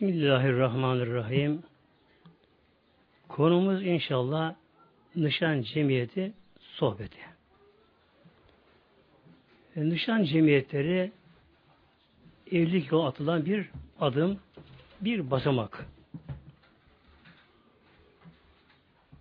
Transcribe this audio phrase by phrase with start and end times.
[0.00, 1.62] Bismillahirrahmanirrahim.
[3.28, 4.54] Konumuz inşallah
[5.16, 7.18] Nişan Cemiyeti sohbeti.
[9.76, 11.12] E, nişan cemiyetleri
[12.52, 13.70] evlilik yolu atılan bir
[14.00, 14.38] adım,
[15.00, 15.86] bir basamak.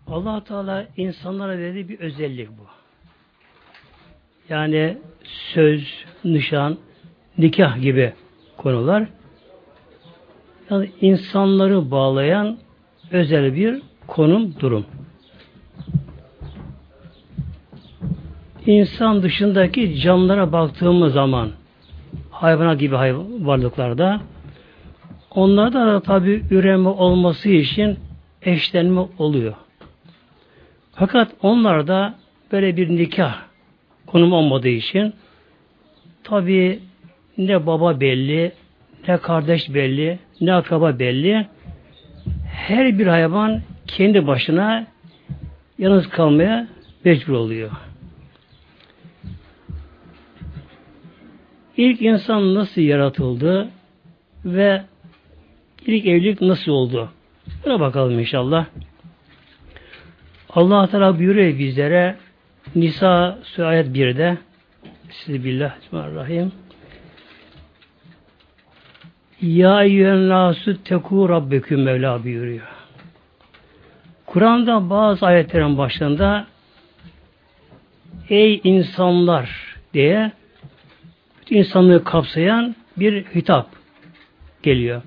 [0.07, 2.65] allah Teala insanlara verdiği bir özellik bu.
[4.49, 4.97] Yani
[5.53, 6.77] söz, nişan,
[7.37, 8.13] nikah gibi
[8.57, 9.18] konular
[10.69, 12.57] yani insanları bağlayan
[13.11, 14.85] özel bir konum, durum.
[18.65, 21.49] İnsan dışındaki canlılara baktığımız zaman
[22.31, 24.21] hayvana gibi hayvan, varlıklarda
[25.31, 27.99] onlarda da tabi üreme olması için
[28.41, 29.53] eşlenme oluyor.
[30.93, 32.15] Fakat onlarda
[32.51, 33.35] böyle bir nikah
[34.07, 35.13] konum olmadığı için
[36.23, 36.79] tabi
[37.37, 38.51] ne baba belli,
[39.07, 41.47] ne kardeş belli, ne akraba belli.
[42.45, 44.87] Her bir hayvan kendi başına
[45.77, 46.67] yalnız kalmaya
[47.05, 47.71] mecbur oluyor.
[51.77, 53.69] İlk insan nasıl yaratıldı
[54.45, 54.81] ve
[55.85, 57.09] ilk evlilik nasıl oldu?
[57.65, 58.65] Buna bakalım inşallah.
[60.49, 62.15] Allah Teala buyuruyor bizlere
[62.75, 64.37] Nisa ayet 1'de
[65.09, 66.51] Bismillahirrahmanirrahim.
[69.41, 72.67] Ya eyyühen nasu teku rabbeküm Mevla buyuruyor.
[74.25, 76.47] Kur'an'da bazı ayetlerin başında
[78.29, 79.49] Ey insanlar
[79.93, 80.31] diye
[81.41, 83.67] bütün insanlığı kapsayan bir hitap
[84.63, 85.01] geliyor.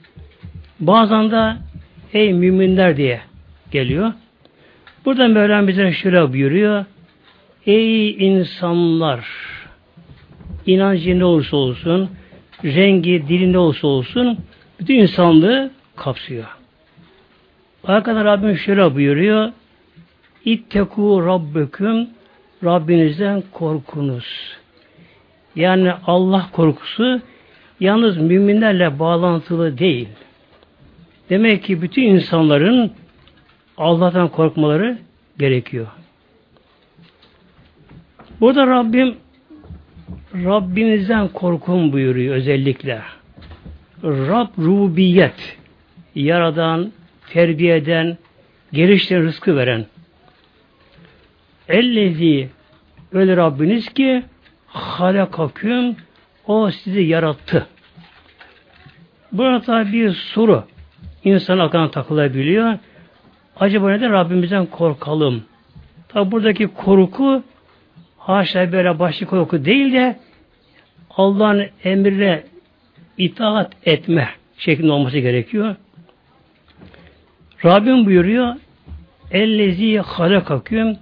[0.80, 1.56] Bazen de
[2.12, 3.20] ey müminler diye
[3.70, 4.12] geliyor.
[5.04, 6.84] Burada Mevlam bize şöyle buyuruyor.
[7.66, 9.26] Ey insanlar
[10.66, 12.10] inancı ne olursa olsun
[12.64, 14.38] rengi, dilinde olsa olsun
[14.80, 16.46] bütün insanlığı kapsıyor.
[17.84, 19.52] Arkada Rabbim şöyle buyuruyor.
[20.44, 22.08] İtteku rabbeküm
[22.64, 24.56] Rabbinizden korkunuz.
[25.56, 27.20] Yani Allah korkusu
[27.80, 30.08] yalnız müminlerle bağlantılı değil.
[31.30, 32.92] Demek ki bütün insanların
[33.76, 34.98] Allah'tan korkmaları
[35.38, 35.86] gerekiyor.
[38.40, 39.16] Burada Rabbim
[40.34, 43.02] Rabbinizden korkun buyuruyor özellikle.
[44.04, 45.58] Rab rubiyet,
[46.14, 46.92] yaradan,
[47.30, 48.18] terbiye eden,
[48.72, 49.86] geliştiren, rızkı veren.
[51.68, 52.48] Ellezi
[53.12, 54.22] öyle Rabbiniz ki
[54.66, 55.96] halakaküm
[56.46, 57.66] o sizi yarattı.
[59.32, 60.64] Burada bir soru
[61.24, 62.78] insan aklına takılabiliyor.
[63.56, 65.42] Acaba neden Rabbimizden korkalım?
[66.08, 67.42] Tabi buradaki korku
[68.26, 70.18] haşa böyle başlı korku değil de
[71.10, 72.42] Allah'ın emrine
[73.18, 74.28] itaat etme
[74.58, 75.76] şeklinde olması gerekiyor.
[77.64, 78.56] Rabbim buyuruyor
[79.30, 80.96] Ellezi halakaküm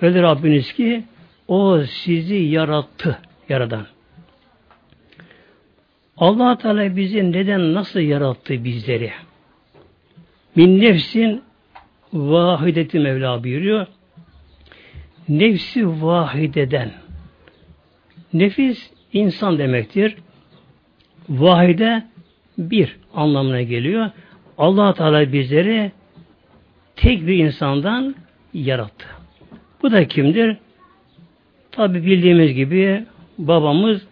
[0.00, 1.04] öyle Rabbiniz ki
[1.48, 3.86] o sizi yarattı yaradan.
[6.16, 9.12] allah Teala bizi neden nasıl yarattı bizleri?
[10.56, 11.42] Min nefsin
[12.12, 13.86] vahideti Mevla buyuruyor.
[15.38, 16.90] Nefsi vahideden.
[18.32, 20.16] Nefis insan demektir.
[21.28, 22.02] Vahide
[22.58, 24.10] bir anlamına geliyor.
[24.58, 25.92] allah Teala bizleri
[26.96, 28.14] tek bir insandan
[28.54, 29.06] yarattı.
[29.82, 30.56] Bu da kimdir?
[31.70, 33.04] Tabi bildiğimiz gibi
[33.38, 34.06] babamız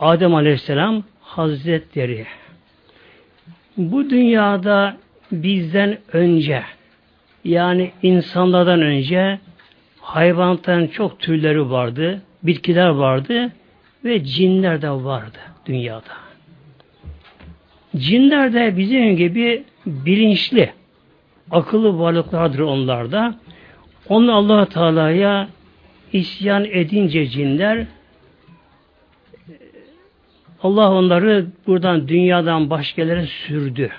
[0.00, 2.26] Adem Aleyhisselam Hazretleri.
[3.76, 4.96] Bu dünyada
[5.32, 6.62] bizden önce
[7.44, 9.38] yani insanlardan önce
[10.02, 13.52] hayvanların çok türleri vardı, bitkiler vardı
[14.04, 16.12] ve cinler de vardı dünyada.
[17.96, 20.72] Cinler de bizim gibi bilinçli,
[21.50, 23.34] akıllı varlıklardır onlar da.
[24.08, 25.48] Onlar allah Teala'ya
[26.12, 27.86] isyan edince cinler
[30.62, 33.90] Allah onları buradan dünyadan başka yerlere sürdü.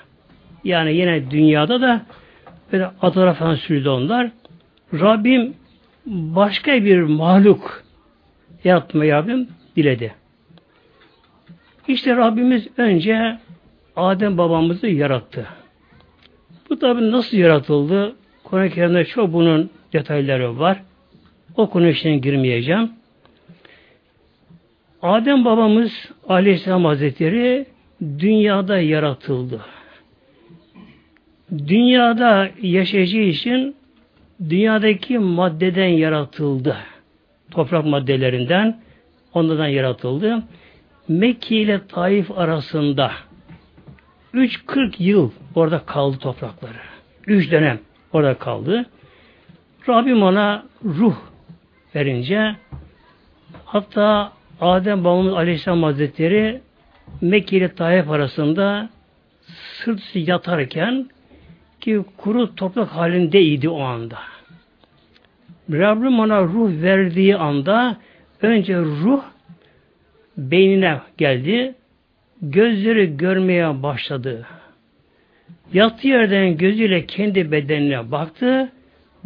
[0.64, 2.02] Yani yine dünyada da
[2.72, 4.30] böyle adalara falan sürdü onlar.
[4.92, 5.54] Rabbim
[6.06, 7.84] başka bir mahluk
[8.64, 10.14] yaratmayı Rabbim diledi.
[11.88, 13.38] İşte Rabbimiz önce
[13.96, 15.46] Adem babamızı yarattı.
[16.70, 18.16] Bu tabi nasıl yaratıldı?
[18.44, 20.82] Kur'an-ı Kerim'de çok bunun detayları var.
[21.56, 22.90] O konu içine girmeyeceğim.
[25.02, 27.66] Adem babamız Aleyhisselam Hazretleri
[28.00, 29.60] dünyada yaratıldı.
[31.58, 33.76] Dünyada yaşayacağı için
[34.40, 36.76] dünyadaki maddeden yaratıldı.
[37.50, 38.80] Toprak maddelerinden
[39.34, 40.42] onlardan yaratıldı.
[41.08, 43.12] Mekke ile Taif arasında
[44.34, 46.78] 3-40 yıl orada kaldı toprakları.
[47.26, 47.78] Üç dönem
[48.12, 48.86] orada kaldı.
[49.88, 51.16] Rabbim ona ruh
[51.94, 52.56] verince
[53.64, 56.60] hatta Adem babamız Aleyhisselam Hazretleri
[57.20, 58.88] Mekke ile Tayyip arasında
[59.46, 61.08] sırt yatarken
[61.84, 64.18] ki kuru toprak halindeydi o anda.
[65.72, 67.96] Rabbim ona ruh verdiği anda
[68.42, 69.22] önce ruh
[70.36, 71.74] beynine geldi.
[72.42, 74.46] Gözleri görmeye başladı.
[75.72, 78.72] Yattığı yerden gözüyle kendi bedenine baktı.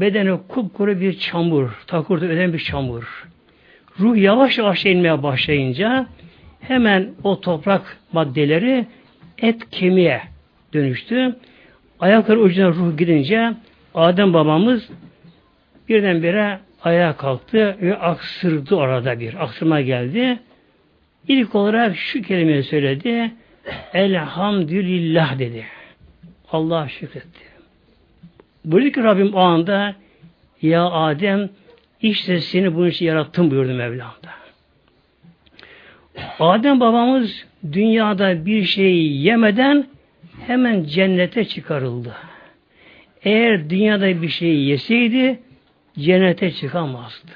[0.00, 3.28] Bedeni kupkuru bir çamur, takurda öden bir çamur.
[4.00, 6.06] Ruh yavaş yavaş inmeye başlayınca
[6.60, 8.86] hemen o toprak maddeleri
[9.38, 10.22] et kemiğe
[10.72, 11.36] dönüştü.
[12.00, 13.54] Ayakları ucuna ruh gidince
[13.94, 14.88] Adem babamız
[15.88, 19.44] birdenbire ayağa kalktı ve aksırdı orada bir.
[19.44, 20.38] Aksırma geldi.
[21.28, 23.32] İlk olarak şu kelimeyi söyledi.
[23.94, 25.64] Elhamdülillah dedi.
[26.52, 27.40] Allah şükretti.
[28.64, 29.94] Buyurdu ki Rabbim o anda
[30.62, 31.48] ya Adem
[32.02, 34.30] işte seni bunun için yarattım buyurdu Mevlam da.
[36.40, 39.86] Adem babamız dünyada bir şey yemeden
[40.46, 42.14] hemen cennete çıkarıldı.
[43.22, 45.38] Eğer dünyada bir şey yeseydi
[45.98, 47.32] cennete çıkamazdı.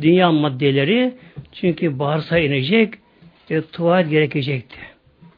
[0.00, 1.14] Dünya maddeleri
[1.52, 2.94] çünkü bağırsağa inecek
[3.50, 4.76] ve tuvalet gerekecekti.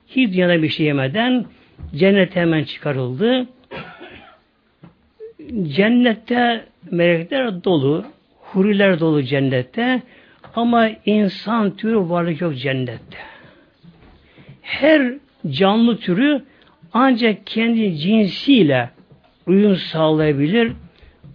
[0.06, 1.44] Hiç dünyada bir şey yemeden
[1.94, 3.46] cennete hemen çıkarıldı.
[5.62, 8.04] Cennette melekler dolu,
[8.36, 10.02] huriler dolu cennette
[10.54, 13.18] ama insan türü varlık yok cennette.
[14.62, 15.12] Her
[15.50, 16.44] canlı türü
[16.92, 18.90] ancak kendi cinsiyle
[19.46, 20.72] uyum sağlayabilir,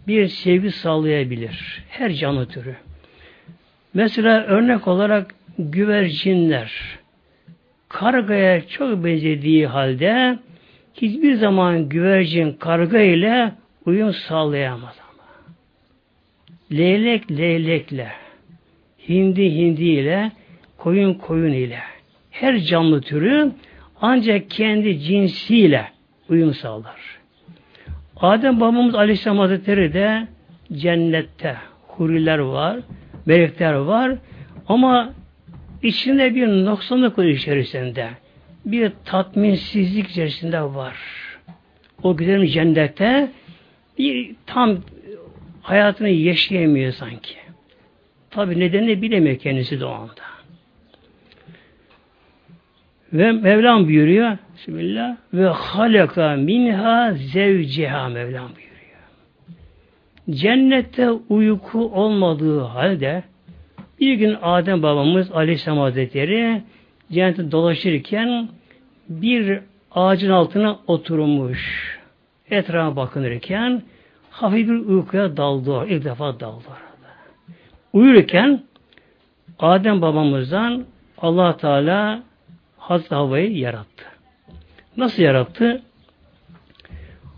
[0.08, 1.84] bir sevgi sağlayabilir.
[1.90, 2.76] Her canlı türü.
[3.94, 7.00] Mesela örnek olarak güvercinler
[7.90, 10.40] kargaya çok benzediği halde
[10.94, 13.52] hiçbir zaman güvercin karga ile
[13.86, 15.28] uyum sağlayamaz ama.
[16.80, 18.12] Leylek leylekle,
[19.10, 20.32] hindi hindi ile,
[20.78, 21.80] koyun koyun ile
[22.32, 23.52] her canlı türü
[24.02, 25.92] ancak kendi cinsiyle
[26.30, 27.20] uyum sağlar.
[28.18, 30.28] Adem babamız Aleyhisselam Hazretleri de
[30.74, 31.58] cennette
[31.88, 32.80] huriler var,
[33.26, 34.18] melekler var
[34.68, 35.14] ama
[35.84, 38.10] içinde bir noksanlık içerisinde.
[38.66, 40.98] Bir tatminsizlik içerisinde var.
[42.04, 43.32] O güzel cennette
[43.98, 44.78] bir tam
[45.62, 47.36] hayatını yaşayamıyor sanki.
[48.30, 50.33] Tabi nedenini bilemiyor kendisi de o anda.
[53.14, 58.74] Ve Mevlam buyuruyor Bismillah ve halaka minha zevciha Mevlam buyuruyor.
[60.30, 63.24] Cennette uyku olmadığı halde
[64.00, 66.62] bir gün Adem babamız Aleyhisselam Hazretleri
[67.12, 68.50] cennette dolaşırken
[69.10, 69.60] bir
[69.92, 71.94] ağacın altına oturmuş.
[72.50, 73.82] Etrafa bakınırken
[74.30, 75.86] hafif bir uykuya daldı.
[75.88, 76.64] İlk defa daldı.
[77.94, 78.64] Uyurken
[79.60, 80.84] Adem babamızdan
[81.18, 82.24] allah Teala
[82.84, 84.06] Hazreti Havva'yı yarattı.
[84.98, 85.82] Nasıl yarattı?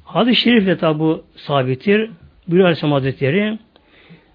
[0.03, 2.11] Hadis-i şerifle tabi bu sabittir.
[2.47, 3.59] Buyuruyor Aleyhisselam Hazretleri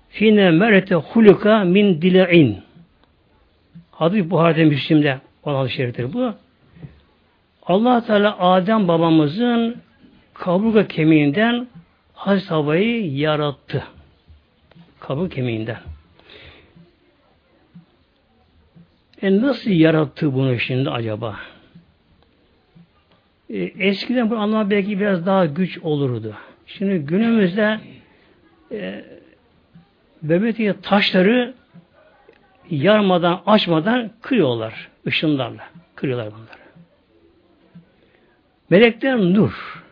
[0.09, 2.59] Fine merete huluka min dile'in
[3.91, 6.35] Hadis Buhari'de Müslim'de olan hadis-i şeriftir bu.
[7.67, 9.77] allah Teala Adem babamızın
[10.35, 11.69] kaburga kemiğinden
[12.15, 13.85] Hazreti Havva'yı yarattı.
[15.01, 15.90] Kaburga kemiğinden.
[19.23, 21.37] E nasıl yarattı bunu şimdi acaba?
[23.51, 26.35] E, eskiden bu anlam belki biraz daha güç olurdu.
[26.67, 27.81] Şimdi günümüzde
[28.73, 29.05] e,
[30.23, 31.55] bebetiye taşları
[32.71, 35.65] yarmadan, açmadan kırıyorlar ışınlarla.
[35.95, 36.61] Kırıyorlar bunları.
[38.71, 39.83] Melekler nur.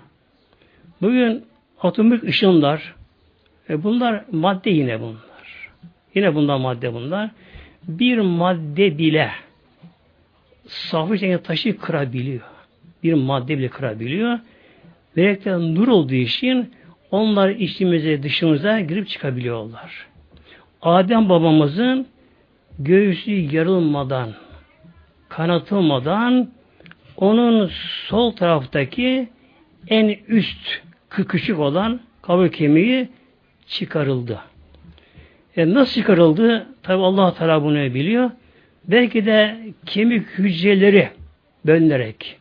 [1.02, 1.44] Bugün
[1.82, 2.94] atomik ışınlar
[3.70, 5.70] e bunlar madde yine bunlar.
[6.14, 7.30] Yine bunlar madde bunlar
[7.88, 9.30] bir madde bile
[10.66, 12.42] safı şekilde taşı kırabiliyor.
[13.02, 14.38] Bir madde bile kırabiliyor.
[15.16, 16.74] Melekler nur olduğu için
[17.10, 20.06] onlar içimize dışımıza girip çıkabiliyorlar.
[20.82, 22.06] Adem babamızın
[22.78, 24.30] göğsü yarılmadan,
[25.28, 26.50] kanatılmadan
[27.16, 27.70] onun
[28.06, 29.28] sol taraftaki
[29.88, 30.80] en üst
[31.10, 33.08] küçük olan kabuk kemiği
[33.66, 34.40] çıkarıldı.
[35.56, 36.66] E nasıl çıkarıldı?
[36.82, 38.30] Tabi Allah Teala bunu biliyor.
[38.84, 41.08] Belki de kemik hücreleri
[41.66, 42.36] bölünerek.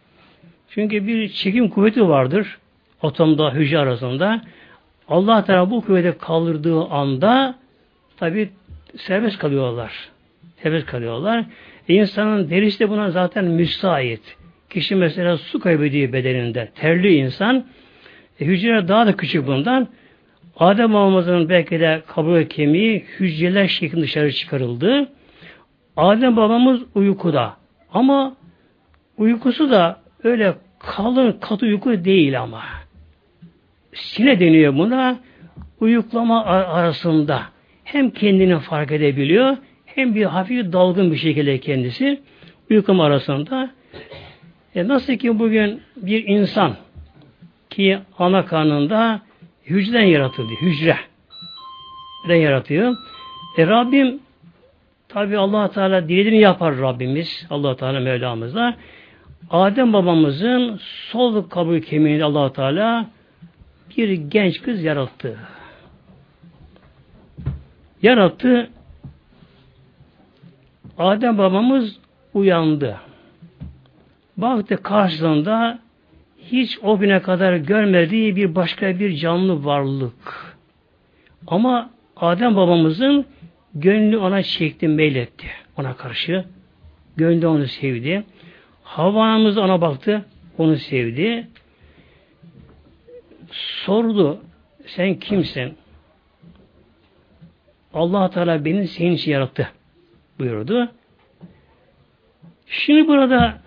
[0.70, 2.58] Çünkü bir çekim kuvveti vardır
[3.02, 4.42] atomda, hücre arasında.
[5.08, 7.56] Allah Teala bu kuvveti kaldırdığı anda
[8.18, 8.50] tabi
[8.98, 10.10] serbest kalıyorlar.
[10.64, 11.46] Serbest kalıyorlar.
[11.90, 14.38] E insanın derisi de buna zaten müsait.
[14.70, 16.72] kişi mesela su kaybediyor bedeninde.
[16.76, 17.66] Terli insan.
[18.40, 19.88] E, hücreler daha da küçük bundan.
[20.60, 25.10] Adem babamızın belki de kabuğu kemiği hücreler şeklinde dışarı çıkarıldı.
[25.98, 27.58] Adem babamız uykuda.
[27.94, 28.36] Ama
[29.18, 32.64] uykusu da öyle kalın katı uyku değil ama.
[33.94, 35.20] Sine deniyor buna.
[35.80, 37.42] Uyuklama arasında
[37.84, 42.22] hem kendini fark edebiliyor hem bir hafif dalgın bir şekilde kendisi
[42.70, 43.70] uyuklama arasında.
[44.76, 46.76] E nasıl ki bugün bir insan
[47.70, 49.22] ki ana karnında
[49.70, 50.54] hücreden yaratıldı.
[50.62, 50.98] Hücre.
[52.28, 52.98] Den yaratıyor.
[53.58, 54.20] E Rabbim
[55.08, 57.48] tabi allah Teala dilediğini yapar Rabbimiz.
[57.50, 58.76] allah Teala Mevlamız da.
[59.50, 60.80] Adem babamızın
[61.12, 63.06] sol kabuğu kemiğinde allah Teala
[63.98, 65.38] bir genç kız yarattı.
[68.02, 68.70] Yarattı.
[70.98, 72.00] Adem babamız
[72.34, 72.98] uyandı.
[74.38, 75.80] Baktı karşısında
[76.52, 80.58] hiç o güne kadar görmediği bir başka bir canlı varlık.
[81.48, 83.26] Ama Adem babamızın
[83.74, 86.46] gönlü ona çekti, meyletti ona karşı.
[87.18, 88.24] Gönlü onu sevdi.
[88.84, 90.26] Havva anamız ona baktı,
[90.58, 91.48] onu sevdi.
[93.52, 94.42] Sordu,
[94.86, 95.78] sen kimsin?
[97.94, 99.70] allah Teala beni senin için yarattı
[100.40, 100.92] buyurdu.
[102.68, 103.62] Şimdi burada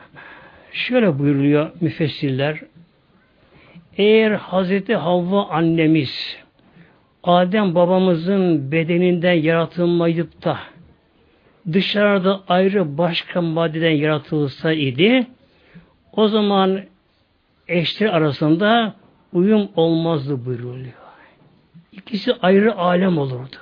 [0.73, 2.61] şöyle buyuruluyor müfessirler.
[3.97, 6.37] Eğer Hazreti Havva annemiz
[7.25, 10.59] Adem babamızın bedeninden yaratılmayıp da
[11.73, 15.27] dışarıda ayrı başka maddeden yaratılsa idi
[16.13, 16.81] o zaman
[17.69, 18.95] eşler arasında
[19.33, 20.93] uyum olmazdı buyuruluyor.
[21.93, 23.57] İkisi ayrı alem olurdu.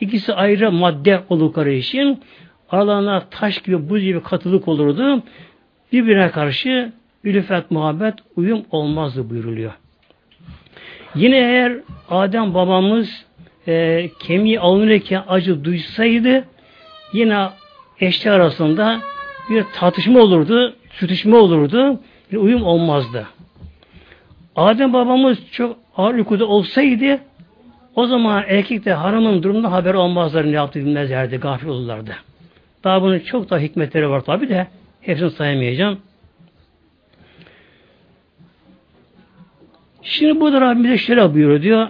[0.00, 2.20] İkisi ayrı madde oldukları için
[2.70, 5.22] aralarına taş gibi, buz gibi katılık olurdu.
[5.94, 6.92] Birbirine karşı
[7.24, 9.72] ülfet, muhabbet, uyum olmazdı buyuruluyor.
[11.14, 11.72] Yine eğer
[12.10, 13.24] Adem babamız
[13.68, 16.44] e, kemiği alınırken acı duysaydı
[17.12, 17.48] yine
[18.00, 19.00] eşler arasında
[19.50, 22.00] bir tartışma olurdu, sürtüşme olurdu,
[22.32, 23.26] bir uyum olmazdı.
[24.56, 27.18] Adem babamız çok ağır uykuda olsaydı
[27.94, 32.16] o zaman erkek de hanımın durumunda haber olmazlar ne yaptı bilmezlerdi, gafil olurlardı.
[32.84, 34.66] Daha bunun çok da hikmetleri var tabi de
[35.06, 35.98] hepsini sayamayacağım.
[40.02, 41.88] Şimdi burada Rabbimize şöyle buyuruyor diyor.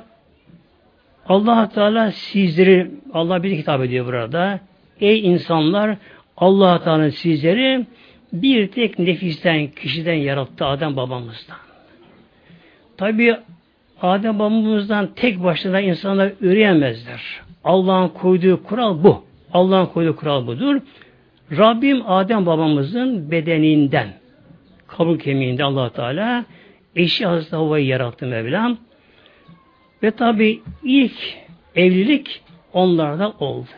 [1.29, 4.61] allah Teala sizleri, Allah bir hitap ediyor burada.
[5.01, 5.97] Ey insanlar,
[6.37, 7.87] allah Teala sizleri
[8.33, 11.57] bir tek nefisten, kişiden yarattı Adem babamızdan.
[12.97, 13.37] Tabi
[14.03, 17.21] Adem babamızdan tek başına insanlar üreyemezler.
[17.65, 19.25] Allah'ın koyduğu kural bu.
[19.53, 20.81] Allah'ın koyduğu kural budur.
[21.57, 24.09] Rabbim Adem babamızın bedeninden,
[24.87, 26.45] kabuk kemiğinde allah Teala
[26.97, 28.77] eşi Hazreti Havva'yı yarattı Mevlam.
[30.03, 31.37] Ve tabi ilk
[31.75, 32.43] evlilik
[32.73, 33.69] onlarda oldu.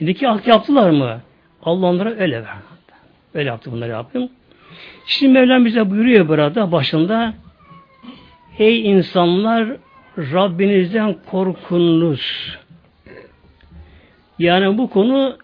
[0.00, 1.20] Nikah yaptılar mı?
[1.62, 2.62] Allah onlara öyle verdi.
[3.34, 4.28] Öyle yaptı bunları yaptım.
[5.06, 7.34] Şimdi Mevlam bize buyuruyor burada başında
[8.58, 9.76] Ey insanlar
[10.18, 12.56] Rabbinizden korkunuz.
[14.38, 15.36] Yani bu konu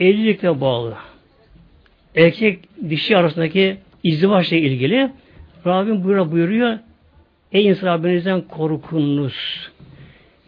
[0.00, 0.94] evlilikle bağlı.
[2.16, 2.58] Erkek
[2.90, 5.10] dişi arasındaki izdivaçla ilgili
[5.66, 6.78] Rabbim buyuruyor, buyuruyor
[7.52, 9.70] Ey insan Rabbinizden korkunuz.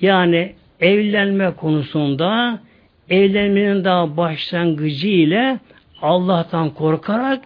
[0.01, 2.61] Yani evlenme konusunda
[3.11, 5.59] evlenmenin daha başlangıcı ile
[6.03, 7.45] Allah'tan korkarak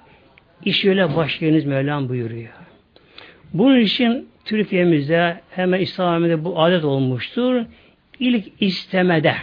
[0.64, 2.52] iş öyle başlayınız Mevlam buyuruyor.
[3.54, 7.64] Bunun için Türkiye'mizde hemen İslam'da bu adet olmuştur.
[8.20, 9.34] İlk istemede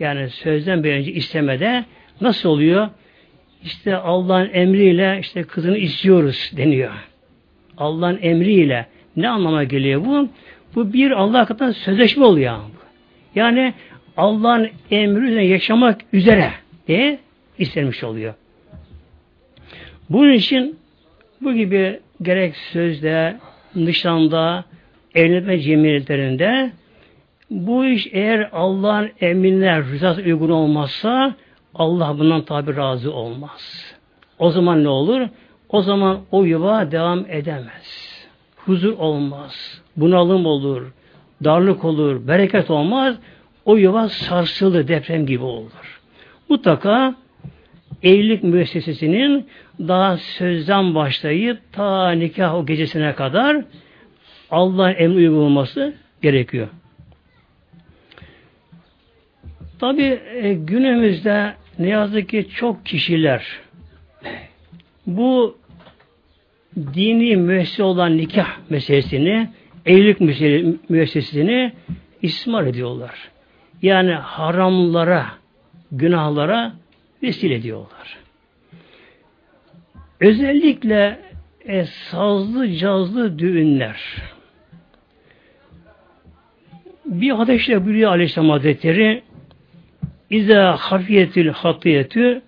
[0.00, 1.84] yani sözden bir önce istemede
[2.20, 2.88] nasıl oluyor?
[3.64, 6.92] İşte Allah'ın emriyle işte kızını istiyoruz deniyor.
[7.78, 10.28] Allah'ın emriyle ne anlama geliyor bu?
[10.74, 12.58] Bu bir Allah katından sözleşme oluyor.
[13.34, 13.74] Yani
[14.16, 16.50] Allah'ın emriyle yaşamak üzere
[16.88, 17.18] diye
[17.58, 18.34] istenmiş oluyor.
[20.10, 20.78] Bunun için
[21.40, 23.36] bu gibi gerek sözde,
[23.74, 24.64] nişanda,
[25.14, 26.70] evlenme cemiyetlerinde
[27.50, 31.34] bu iş eğer Allah'ın emrine rızası uygun olmazsa
[31.74, 33.94] Allah bundan tabi razı olmaz.
[34.38, 35.28] O zaman ne olur?
[35.68, 38.18] O zaman o yuva devam edemez.
[38.56, 39.82] Huzur olmaz.
[39.96, 40.92] Bunalım olur.
[41.44, 42.28] Darlık olur.
[42.28, 43.16] Bereket olmaz.
[43.64, 44.88] O yuva sarsılır.
[44.88, 46.00] Deprem gibi olur.
[46.48, 47.14] Mutlaka
[48.02, 49.46] evlilik müessesesinin
[49.80, 53.64] daha sözden başlayıp ta nikah o gecesine kadar
[54.50, 56.68] Allah'ın emri uygulanması gerekiyor.
[59.78, 63.46] Tabi e, günümüzde ne yazık ki çok kişiler
[65.06, 65.58] bu
[66.76, 69.48] dini müessese olan nikah meselesini,
[69.86, 70.20] evlilik
[70.90, 71.72] müessesesini
[72.22, 73.30] istismar ediyorlar.
[73.82, 75.26] Yani haramlara,
[75.92, 76.72] günahlara
[77.22, 78.18] vesile ediyorlar.
[80.20, 81.20] Özellikle
[81.66, 84.00] e, sazlı cazlı düğünler.
[87.04, 89.22] Bir hadisle buyuruyor Aleyhisselam Hazretleri
[90.30, 92.42] İza hafiyetül hatiyetü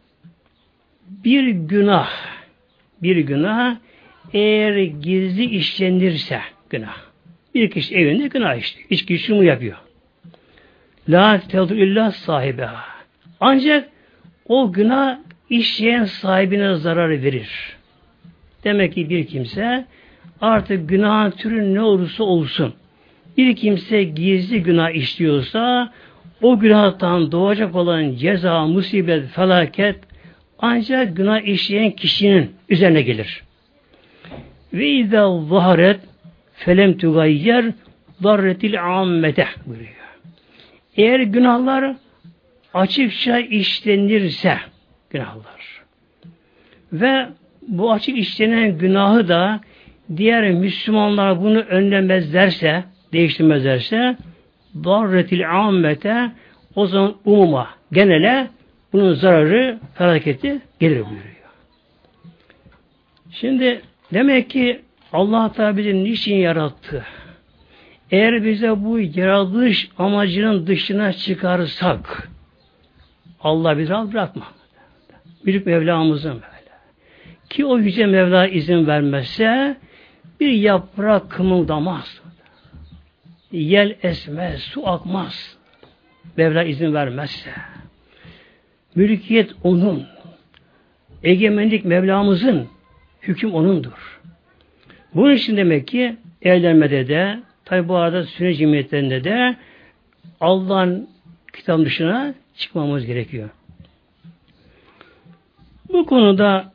[1.24, 2.10] bir günah
[3.02, 3.76] bir günah
[4.32, 6.96] eğer gizli işlenirse günah.
[7.54, 8.80] Bir kişi evinde günah işte.
[8.90, 9.76] İçki şunu yapıyor.
[11.08, 12.66] La tedur illa sahibi.
[13.40, 13.88] Ancak
[14.48, 15.18] o günah
[15.50, 17.76] işleyen sahibine zarar verir.
[18.64, 19.84] Demek ki bir kimse
[20.40, 22.74] artık günahın türü ne olursa olsun
[23.36, 25.92] bir kimse gizli günah işliyorsa
[26.42, 29.96] o günahtan doğacak olan ceza, musibet, felaket
[30.58, 33.42] ancak günah işleyen kişinin üzerine gelir.
[34.72, 36.00] Ve izâ zaharet
[36.54, 37.64] felem tugayyer
[38.22, 39.90] darretil ammete buyuruyor.
[40.96, 41.96] Eğer günahlar
[42.74, 44.58] açıkça işlenirse
[45.10, 45.82] günahlar
[46.92, 47.26] ve
[47.68, 49.60] bu açık işlenen günahı da
[50.16, 54.16] diğer Müslümanlar bunu önlemezlerse, değiştirmezlerse
[54.74, 56.32] darretil ammete
[56.74, 58.48] o zaman umuma, genele
[58.92, 61.30] bunun zararı, felaketi gelir buyuruyor.
[63.30, 64.80] Şimdi demek ki
[65.12, 67.04] Allah Teala bizi niçin yarattı?
[68.10, 72.28] Eğer bize bu yaratılış amacının dışına çıkarsak
[73.40, 74.46] Allah bizi rahat bırakma.
[75.44, 76.70] Büyük Mevlamızın böyle.
[77.50, 79.76] Ki o yüce Mevla izin vermezse
[80.40, 82.20] bir yaprak kımıldamaz.
[83.52, 85.58] Yel esmez, su akmaz.
[86.36, 87.50] Mevla izin vermezse.
[88.94, 90.06] Mülkiyet onun.
[91.22, 92.68] Egemenlik Mevlamızın.
[93.22, 94.20] Hüküm onundur.
[95.14, 99.56] Bunun için demek ki evlenmede de tabi bu arada sünnet cemiyetlerinde de
[100.40, 101.08] Allah'ın
[101.52, 103.48] kitabın dışına çıkmamız gerekiyor.
[105.92, 106.72] Bu konuda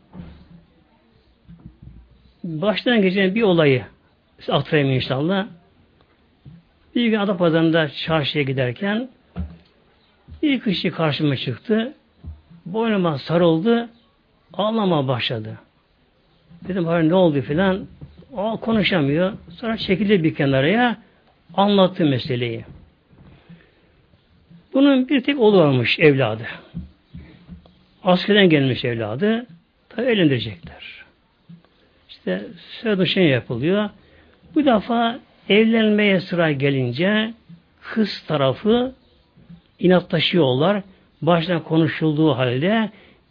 [2.43, 3.83] baştan geçen bir olayı
[4.49, 5.47] aktarayım inşallah.
[6.95, 9.09] Bir gün Adapazarı'nda çarşıya giderken
[10.43, 11.93] bir kişi karşıma çıktı.
[12.65, 13.89] Boynuma sarıldı.
[14.53, 15.57] Ağlama başladı.
[16.67, 17.87] Dedim bari ne oldu filan.
[18.33, 19.33] O konuşamıyor.
[19.49, 20.97] Sonra çekildi bir kenaraya.
[21.53, 22.65] Anlattı meseleyi.
[24.73, 26.47] Bunun bir tek oğlu varmış evladı.
[28.03, 29.45] Askerden gelmiş evladı.
[29.89, 31.05] Tabi evlendirecekler.
[32.09, 32.41] İşte
[32.81, 33.89] sıra şey yapılıyor.
[34.55, 37.33] Bu defa evlenmeye sıra gelince
[37.81, 38.93] kız tarafı
[39.79, 40.83] inatlaşıyorlar.
[41.21, 42.89] Baştan konuşulduğu halde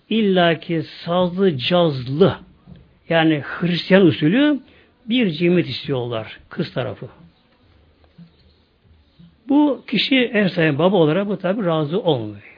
[0.09, 2.37] illaki sazlı cazlı
[3.09, 4.61] yani Hristiyan usulü
[5.07, 7.09] bir cemiyet istiyorlar kız tarafı.
[9.49, 12.55] Bu kişi ev sahibi baba olarak bu tabi razı olmuyor.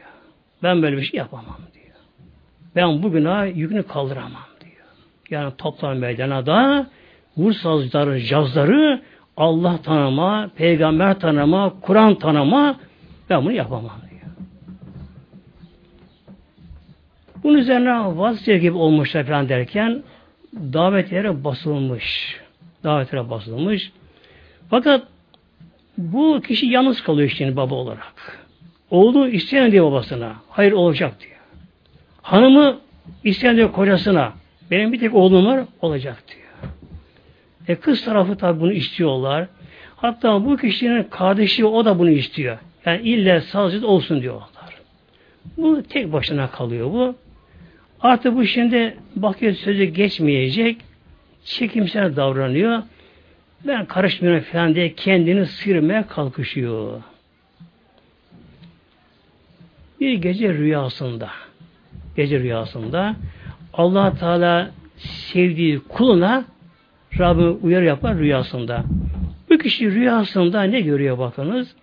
[0.62, 1.96] Ben böyle bir şey yapamam diyor.
[2.76, 4.86] Ben bu günah yükünü kaldıramam diyor.
[5.30, 6.86] Yani toplam meydana da
[7.36, 9.02] vur sazları, cazları
[9.36, 12.76] Allah tanıma, peygamber tanıma, Kur'an tanıma
[13.30, 14.32] ben bunu yapamam diyor.
[17.42, 20.02] Bunun üzerine vazgeçer gibi olmuşlar falan derken
[20.54, 22.36] davetlere basılmış.
[22.84, 23.92] Davetlere basılmış.
[24.70, 25.02] Fakat
[25.98, 28.46] bu kişi yalnız kalıyor işte baba olarak.
[28.90, 30.32] Oğlu isteyen diyor babasına.
[30.48, 31.36] Hayır olacak diyor.
[32.22, 32.78] Hanımı
[33.24, 34.32] isteyen diyor kocasına.
[34.70, 36.45] Benim bir tek oğlum var olacak diyor.
[37.68, 39.48] E kız tarafı tabi bunu istiyorlar.
[39.96, 42.58] Hatta bu kişinin kardeşi o da bunu istiyor.
[42.84, 44.80] Yani ille sazcı olsun diyorlar.
[45.56, 47.14] Bu tek başına kalıyor bu.
[48.00, 50.76] Artık bu şimdi bakıyor sözü geçmeyecek.
[51.44, 52.82] Çekimsel davranıyor.
[53.66, 57.02] Ben karışmıyorum falan diye kendini sıyırmaya kalkışıyor.
[60.00, 61.30] Bir gece rüyasında
[62.16, 63.16] gece rüyasında
[63.72, 66.44] allah Teala sevdiği kuluna
[67.18, 68.84] Rabbi uyar yapar rüyasında.
[69.50, 71.74] Bu kişi rüyasında ne görüyor bakınız?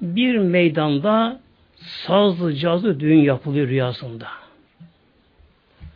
[0.00, 1.40] Bir meydanda
[1.76, 4.26] sazlı cazlı düğün yapılıyor rüyasında.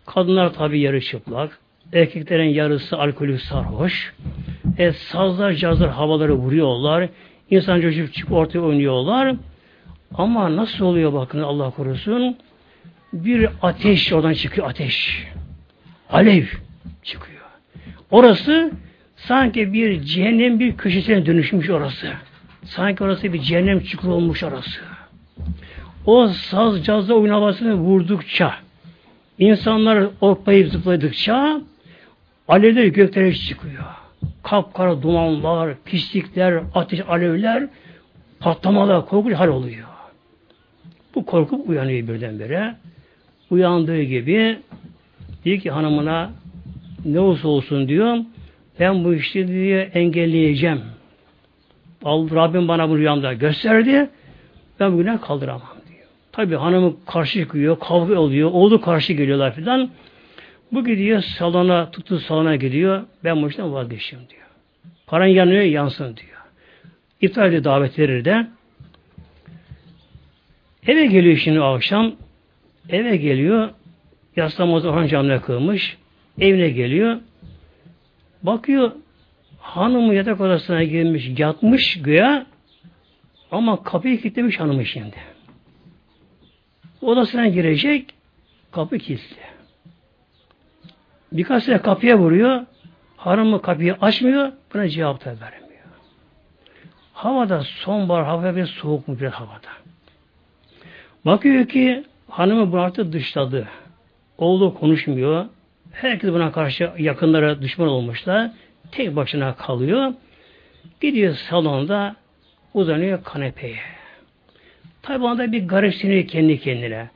[0.07, 1.59] Kadınlar tabi yarı çıplak.
[1.93, 4.15] Erkeklerin yarısı alkolü sarhoş.
[4.79, 7.09] E, sazlar, cazlar havaları vuruyorlar.
[7.51, 9.37] İnsan çocuk çıkıp ortaya oynuyorlar.
[10.15, 12.37] Ama nasıl oluyor bakın Allah korusun.
[13.13, 15.27] Bir ateş oradan çıkıyor ateş.
[16.11, 16.45] Alev
[17.03, 17.40] çıkıyor.
[18.11, 18.71] Orası
[19.17, 22.13] sanki bir cehennem bir köşesine dönüşmüş orası.
[22.65, 24.81] Sanki orası bir cehennem çukuru olmuş orası.
[26.07, 27.33] O saz cazda oyun
[27.75, 28.55] vurdukça
[29.39, 31.61] İnsanlar orpayıp zıpladıkça
[32.49, 33.85] Alevler göklere çıkıyor.
[34.43, 37.69] Kapkara dumanlar, pislikler, ateş alevler,
[38.41, 39.87] patlamalar, korkunç hal oluyor.
[41.15, 42.75] Bu korkup uyanıyor birdenbire.
[43.51, 44.59] Uyandığı gibi
[45.45, 46.31] diyor ki hanımına
[47.05, 48.17] ne olsa olsun diyor
[48.81, 50.81] ben bu işi diye engelleyeceğim.
[52.05, 54.11] Allah Rabbim bana bu rüyamda gösterdi.
[54.81, 56.07] Ben bugüne kaldıramam diyor.
[56.33, 59.91] Tabi hanımı karşı çıkıyor, kavga oluyor, oğlu karşı geliyorlar filan.
[60.73, 63.03] Bu gidiyor salona, tuttu salona gidiyor.
[63.25, 64.43] Ben bu işten vazgeçiyorum diyor.
[65.07, 66.41] Paran yanıyor, yansın diyor.
[67.21, 68.47] İptal ediyor davet verir de.
[70.87, 72.13] Eve geliyor şimdi akşam.
[72.89, 73.71] Eve geliyor.
[74.37, 75.97] Yaslamaz Orhan camına kılmış.
[76.39, 77.21] Evine geliyor.
[78.43, 78.93] Bakıyor
[79.59, 82.47] hanımı yatak odasına girmiş, yatmış güya
[83.51, 85.17] ama kapıyı kilitlemiş hanımı şimdi.
[87.03, 88.15] Odasına girecek,
[88.73, 89.37] kapı kilitli.
[91.33, 92.67] Birkaç sene kapıya vuruyor,
[93.17, 95.71] hanımı kapıyı açmıyor, buna cevap da vermiyor.
[97.13, 99.71] Havada sonbahar hava bir soğuk mu bir havada.
[101.25, 103.69] Bakıyor ki hanımı bunu artık dışladı.
[104.39, 105.47] Oğlu konuşmuyor.
[105.93, 108.51] Herkes buna karşı yakınlara düşman olmuşlar.
[108.93, 110.13] Tek başına kalıyor.
[111.01, 112.17] Gidiyor salonda
[112.75, 113.81] uzanıyor kanepeye.
[115.03, 117.11] Tabi anda bir garipsiniyor kendi kendine.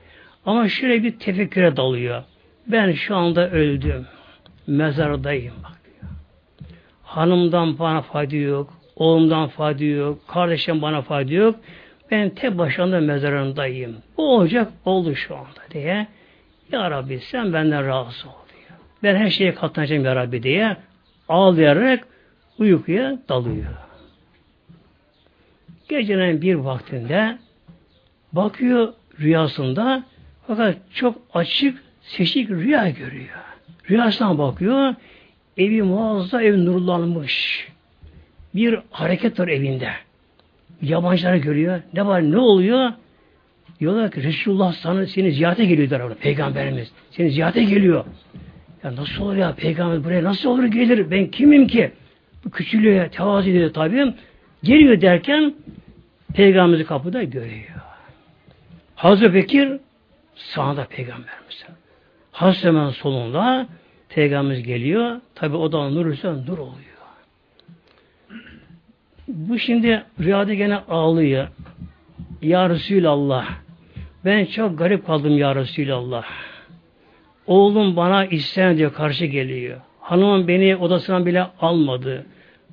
[0.47, 2.23] Ama şöyle bir tefekküre dalıyor.
[2.67, 4.07] Ben şu anda öldüm.
[4.67, 5.55] Mezardayım.
[5.63, 5.81] Bak
[7.03, 8.73] Hanımdan bana fayda yok.
[8.97, 10.29] Oğlumdan fayda yok.
[10.29, 11.57] Kardeşim bana fayda yok.
[12.11, 13.97] Ben tek başına mezarındayım.
[14.17, 16.07] Bu olacak oldu şu anda diye.
[16.73, 18.44] Ya Rabbi sen benden razı ol.
[19.05, 20.77] Ben her şeye katlanacağım Ya Rabbi diye
[21.29, 22.09] ağlayarak
[22.59, 23.67] uykuya dalıyor.
[25.89, 27.39] Gecenin bir vaktinde
[28.33, 30.05] bakıyor rüyasında
[30.47, 33.39] fakat çok açık seçik rüya görüyor.
[33.91, 34.95] Rüyasına bakıyor
[35.57, 37.69] evi muazzam ev nurlanmış.
[38.55, 39.91] Bir hareket var evinde.
[40.83, 41.81] Yabancıları görüyor.
[41.95, 42.93] Ne var ne oluyor?
[43.81, 46.93] Diyorlar ki Resulullah sana seni ziyarete geliyor Peygamberimiz.
[47.11, 48.05] Seni ziyarete geliyor.
[48.85, 51.11] Ya nasıl olur ya peygamber buraya nasıl olur gelir?
[51.11, 51.93] Ben kimim ki?
[52.53, 54.15] Küçülüyor, tevazu ediyor tabi.
[54.63, 55.55] Geliyor derken
[56.35, 57.65] peygamberimizi kapıda görüyor.
[58.95, 59.73] Hazreti Bekir
[60.35, 61.65] sağında peygamberimiz.
[62.33, 63.67] Hazreti hemen solunda
[64.09, 65.21] peygamberimiz geliyor.
[65.35, 66.95] Tabi o da nur ise oluyor.
[69.29, 71.49] Bu şimdi rüyada gene ağlıyor.
[72.43, 73.49] Ya Resulallah
[74.25, 76.25] ben çok garip kaldım ya Resulallah.
[77.47, 79.81] Oğlum bana isyan diyor, karşı geliyor.
[80.01, 82.27] Hanımım beni odasından bile almadı.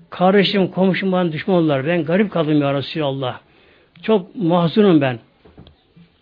[0.10, 1.88] Kardeşim, komşum bana düşman oldular.
[1.88, 3.40] Ben garip kaldım ya Resulallah.
[4.04, 5.20] Çok mahzunum ben.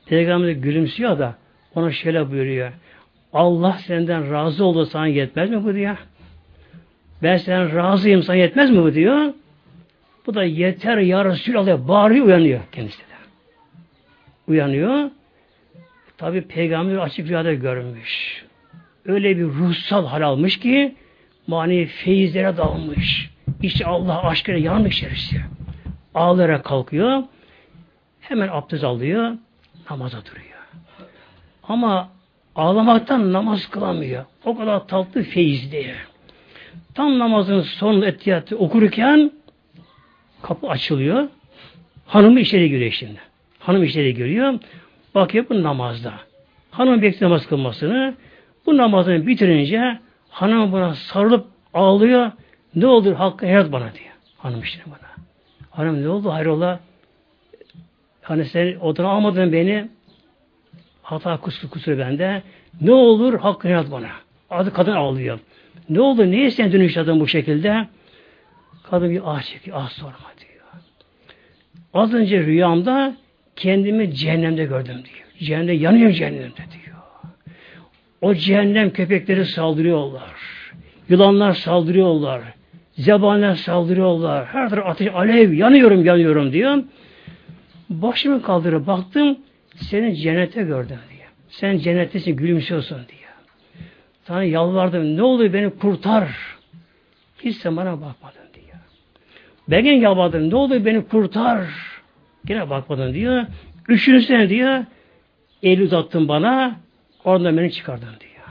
[0.06, 1.36] Peygamber gülümsüyor da
[1.76, 2.72] ona şöyle buyuruyor.
[3.34, 5.98] Allah senden razı oldu sana yetmez mi bu diyor.
[7.24, 9.34] Ben senden razıyım sana yetmez mi bu diyor.
[10.26, 13.04] Bu da yeter ya Resulallah bağırıyor uyanıyor kendisi de.
[14.48, 15.10] Uyanıyor.
[16.20, 18.44] Tabi peygamber açık rüyada görmüş.
[19.06, 20.96] Öyle bir ruhsal hal almış ki
[21.48, 23.30] mani feyizlere dalmış.
[23.62, 25.42] İşte Allah aşkına yanmış içerisi.
[26.16, 27.24] Ağlayarak kalkıyor.
[28.20, 29.38] Hemen abdest alıyor.
[29.90, 30.60] Namaza duruyor.
[31.64, 32.10] Ama
[32.56, 34.26] ağlamaktan namaz kılamıyor.
[34.46, 35.96] O kadar tatlı feyizli.
[36.94, 39.32] Tam namazın son etiyatı okurken
[40.42, 41.28] kapı açılıyor.
[42.06, 43.20] Hanımı içeri giriyor şimdi.
[43.60, 44.60] Hanım içeri giriyor.
[45.20, 46.14] Bakıyor bu namazda.
[46.72, 48.14] Hanım bekliyor namaz kılmasını.
[48.66, 52.32] Bu namazını bitirince hanım buna sarılıp ağlıyor.
[52.76, 54.14] Ne olur hakkı hayat bana diyor.
[54.38, 55.26] Hanım işte bana.
[55.70, 56.80] Hanım ne oldu hayrola?
[58.22, 59.90] Hani sen odana almadın beni.
[61.02, 62.44] Hata kusur kusur bende.
[62.82, 64.10] Ne olur hakkı hayat bana.
[64.50, 65.40] Adı kadın ağlıyor.
[65.90, 66.32] Ne oldu?
[66.32, 67.88] Niye sen yaşadın bu şekilde?
[68.84, 69.78] Kadın bir ah çekiyor.
[69.80, 70.66] Ah sorma diyor.
[71.94, 73.16] Az önce rüyamda
[73.60, 75.28] kendimi cehennemde gördüm diyor.
[75.40, 76.98] Cehennemde yanıyorum cehennemde diyor.
[78.22, 80.34] O cehennem köpekleri saldırıyorlar.
[81.10, 82.42] Yılanlar saldırıyorlar.
[82.92, 84.46] Zebaniler saldırıyorlar.
[84.46, 86.84] Her taraf ateş, alev, yanıyorum, yanıyorum diyor.
[87.90, 89.38] Başımı kaldırıp baktım,
[89.76, 91.30] seni cennete gördüm diyor.
[91.50, 93.20] Sen cennettesin, gülümsüyorsun diyor.
[94.24, 96.30] Sana yalvardım, ne oluyor beni kurtar.
[97.44, 98.78] Hiç sen bana bakmadın diyor.
[99.68, 101.89] Ben yalvardım, ne oluyor beni kurtar.
[102.50, 103.46] Yine bakmadın diyor.
[103.88, 104.86] Üçüncü sene diyor,
[105.64, 106.76] el uzattın bana,
[107.24, 108.46] oradan beni çıkardın diyor.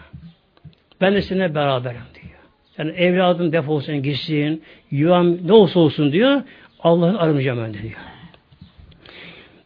[1.01, 2.39] Ben de seninle beraberim diyor.
[2.79, 6.43] Yani evladım defolsun gitsin, yuvam ne olsa olsun diyor,
[6.81, 8.01] Allah'ı aramayacağım ben diyor.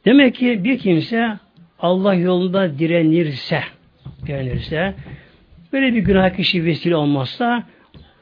[0.04, 1.38] Demek ki bir kimse
[1.78, 3.62] Allah yolunda direnirse,
[4.26, 4.94] direnirse,
[5.72, 7.62] böyle bir günah kişi vesile olmazsa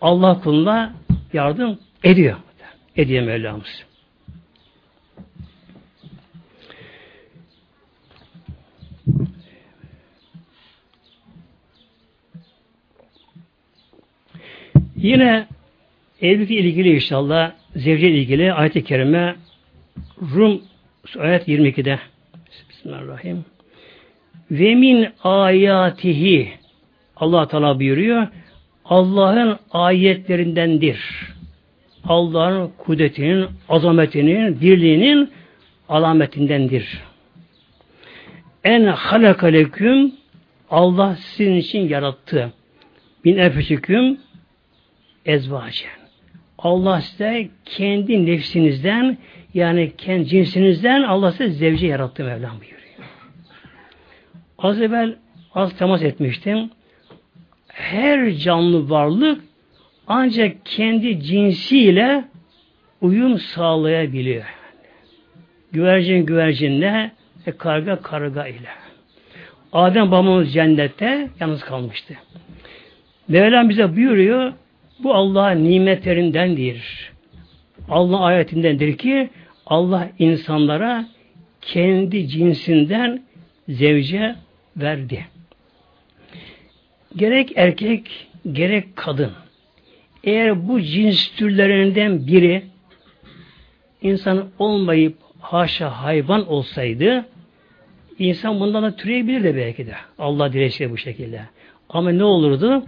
[0.00, 0.92] Allah kuluna
[1.32, 2.36] yardım ediyor.
[2.96, 3.89] Ediyor Mevlamız.
[15.02, 15.46] Yine
[16.22, 19.36] evlilikle ilgili inşallah zevce ilgili ayet-i kerime
[20.34, 20.62] Rum
[21.18, 21.98] ayet 22'de
[22.68, 23.44] Bismillahirrahmanirrahim.
[24.50, 26.52] Ve min ayatihi
[27.16, 28.26] Allah Teala buyuruyor.
[28.84, 31.00] Allah'ın ayetlerindendir.
[32.04, 35.30] Allah'ın kudretinin, azametinin, birliğinin
[35.88, 37.02] alametindendir.
[38.64, 40.12] En halakaleküm
[40.70, 42.52] Allah sizin için yarattı.
[43.24, 44.18] Bin enfüsüküm
[45.26, 45.90] ezvacen.
[46.58, 49.18] Allah size kendi nefsinizden
[49.54, 52.80] yani kendi cinsinizden Allah size zevce yarattı Mevlam buyuruyor.
[54.58, 55.16] Az evvel
[55.54, 56.70] az temas etmiştim.
[57.68, 59.40] Her canlı varlık
[60.06, 62.24] ancak kendi cinsiyle
[63.00, 64.44] uyum sağlayabiliyor.
[65.72, 67.10] Güvercin güvercinle
[67.46, 68.68] ve karga karga ile.
[69.72, 72.14] Adem babamız cennette yalnız kalmıştı.
[73.28, 74.52] Mevlam bize buyuruyor,
[75.04, 77.10] bu Allah'ın nimetlerindendir.
[77.88, 79.30] Allah ayetindendir ki
[79.66, 81.06] Allah insanlara
[81.60, 83.22] kendi cinsinden
[83.68, 84.34] zevce
[84.76, 85.26] verdi.
[87.16, 89.32] Gerek erkek, gerek kadın.
[90.24, 92.62] Eğer bu cins türlerinden biri
[94.02, 97.26] insan olmayıp haşa hayvan olsaydı
[98.18, 99.94] insan bundan da türeyebilirdi belki de.
[100.18, 101.42] Allah dilese bu şekilde.
[101.88, 102.84] Ama ne olurdu?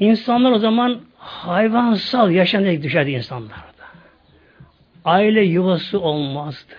[0.00, 3.64] İnsanlar o zaman hayvansal yaşamaya düşerdi insanlarda.
[5.04, 6.74] Aile yuvası olmazdı.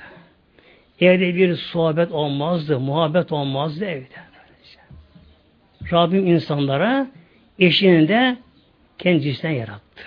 [1.00, 4.22] Evde bir sohbet olmazdı, muhabbet olmazdı evde.
[5.92, 7.08] Rabbim insanlara
[7.60, 8.38] eşini de
[8.98, 10.04] kendisinden yarattı.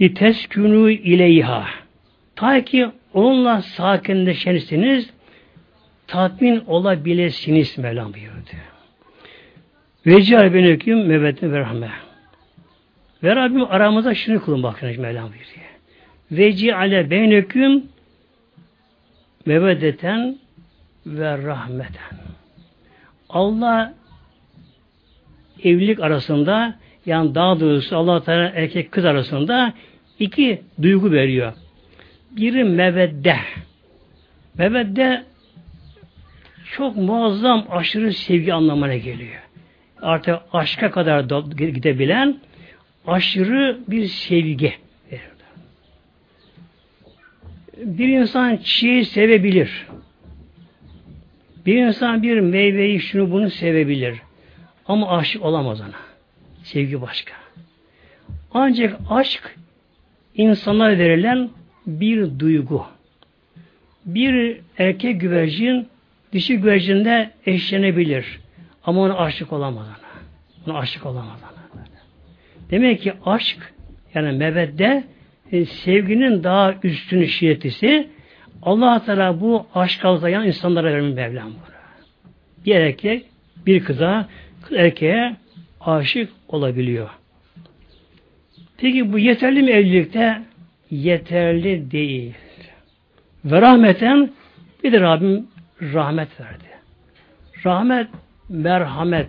[0.00, 1.66] Liteskünü ileyha.
[2.36, 5.10] Ta ki onunla sakinleşirsiniz,
[6.12, 8.50] tatmin olabilirsiniz Mevlam buyurdu.
[10.06, 11.90] Ve ciğer beneküm meveddin ve rahme.
[13.22, 15.72] Ve Rabbim aramıza şunu kulun bakın Mevlam buyuruyor.
[16.32, 17.84] Ve ciale beneküm
[19.46, 20.38] meveddeten
[21.06, 22.16] ve rahmeten.
[23.28, 23.94] Allah
[25.64, 26.74] evlilik arasında
[27.06, 29.72] yani daha doğrusu Allah Teala erkek kız arasında
[30.18, 31.52] iki duygu veriyor.
[32.30, 33.36] Biri mevedde.
[34.58, 35.31] Mevedde
[36.76, 39.42] çok muazzam aşırı sevgi anlamına geliyor.
[40.02, 42.40] Artık aşka kadar gidebilen
[43.06, 44.74] aşırı bir sevgi.
[47.76, 49.86] Bir insan çiğ sevebilir.
[51.66, 54.18] Bir insan bir meyveyi şunu bunu sevebilir.
[54.86, 56.00] Ama aşık olamaz ona.
[56.62, 57.34] Sevgi başka.
[58.54, 59.56] Ancak aşk
[60.36, 61.50] insana verilen
[61.86, 62.86] bir duygu.
[64.06, 65.88] Bir erkek güvercin
[66.32, 68.40] dişi güvercinde eşlenebilir.
[68.84, 69.86] Ama ona aşık olamaz
[70.66, 70.78] ona.
[70.78, 71.40] Aşık olamaz.
[72.70, 73.74] Demek ki aşk
[74.14, 75.04] yani mevedde
[75.52, 78.08] e, sevginin daha üstün şiddetisi
[78.62, 81.72] allah Teala bu aşk alzayan insanlara vermiş Mevlam bunu.
[82.66, 83.24] Bir erkek
[83.66, 84.28] bir kıza,
[84.62, 85.36] kız erkeğe
[85.80, 87.10] aşık olabiliyor.
[88.76, 90.42] Peki bu yeterli mi evlilikte?
[90.90, 92.34] Yeterli değil.
[93.44, 94.30] Ve rahmeten
[94.84, 95.46] bir de Rabbim
[95.82, 96.64] rahmet verdi.
[97.64, 98.08] Rahmet,
[98.48, 99.28] merhamet.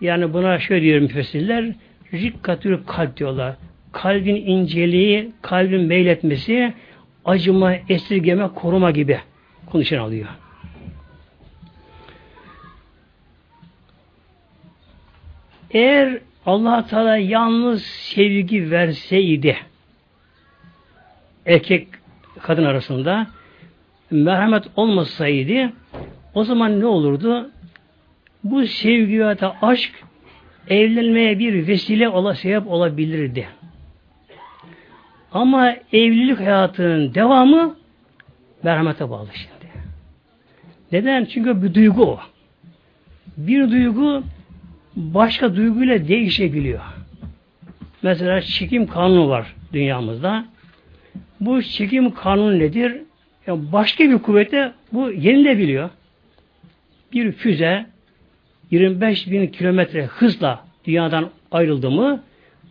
[0.00, 1.74] Yani buna şöyle diyor müfessirler,
[2.12, 3.54] rikkatül kalp diyorlar.
[3.92, 6.74] Kalbin inceliği, kalbin meyletmesi,
[7.24, 9.20] acıma, esirgeme, koruma gibi
[9.66, 10.28] konuşan alıyor.
[15.70, 19.56] Eğer allah Teala yalnız sevgi verseydi
[21.46, 21.88] erkek
[22.42, 23.26] kadın arasında
[24.10, 25.72] merhamet olmasaydı
[26.34, 27.50] o zaman ne olurdu?
[28.44, 30.04] Bu sevgi ve aşk
[30.68, 33.48] evlenmeye bir vesile ola, sebep olabilirdi.
[35.32, 37.76] Ama evlilik hayatının devamı
[38.62, 39.72] merhamete bağlı şimdi.
[40.92, 41.24] Neden?
[41.24, 42.20] Çünkü bir duygu o.
[43.36, 44.22] Bir duygu
[44.96, 46.80] başka duyguyla değişebiliyor.
[48.02, 50.44] Mesela çekim kanunu var dünyamızda.
[51.40, 53.02] Bu çekim kanunu nedir?
[53.48, 55.90] Yani başka bir kuvvete bu yenilebiliyor.
[57.12, 57.86] Bir füze
[58.70, 62.22] 25 bin kilometre hızla dünyadan ayrıldı mı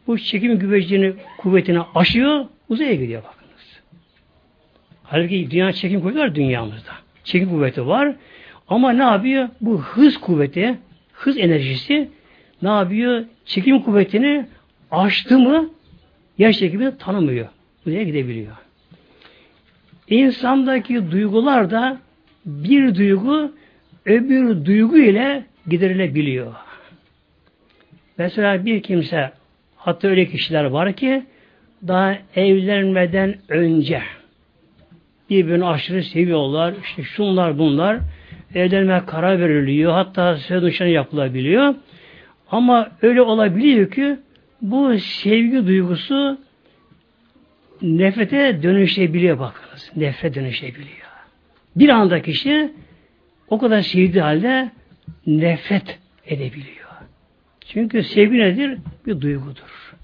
[0.07, 3.81] bu çekim güvecini kuvvetini aşıyor, uzaya gidiyor bakınız.
[5.03, 6.91] Halbuki dünya çekim kuvveti var dünyamızda.
[7.23, 8.15] Çekim kuvveti var.
[8.67, 9.49] Ama ne yapıyor?
[9.61, 10.79] Bu hız kuvveti,
[11.13, 12.09] hız enerjisi
[12.61, 13.25] ne yapıyor?
[13.45, 14.45] Çekim kuvvetini
[14.91, 15.69] aştı mı
[16.37, 17.47] yer çekimini tanımıyor.
[17.85, 18.66] Buraya gidebiliyor.
[20.09, 21.97] İnsandaki duygular da
[22.45, 23.51] bir duygu
[24.05, 26.53] öbür duygu ile giderilebiliyor.
[28.17, 29.31] Mesela bir kimse
[29.75, 31.23] hatta öyle kişiler var ki
[31.87, 34.01] daha evlenmeden önce
[35.29, 36.73] birbirini aşırı seviyorlar.
[36.83, 37.97] İşte şunlar bunlar.
[38.55, 39.91] Evlenme karar veriliyor.
[39.91, 41.75] Hatta söz nişanı yapılabiliyor.
[42.51, 44.17] Ama öyle olabiliyor ki
[44.61, 46.37] bu sevgi duygusu
[47.81, 49.39] nefrete dönüşebiliyor
[49.77, 49.91] bakınız.
[49.97, 51.07] Nefret dönüşebiliyor.
[51.75, 52.71] Bir anda kişi
[53.49, 54.71] o kadar sevdiği halde
[55.27, 56.87] nefret edebiliyor.
[57.67, 58.77] Çünkü sevgi nedir?
[59.05, 59.95] Bir duygudur.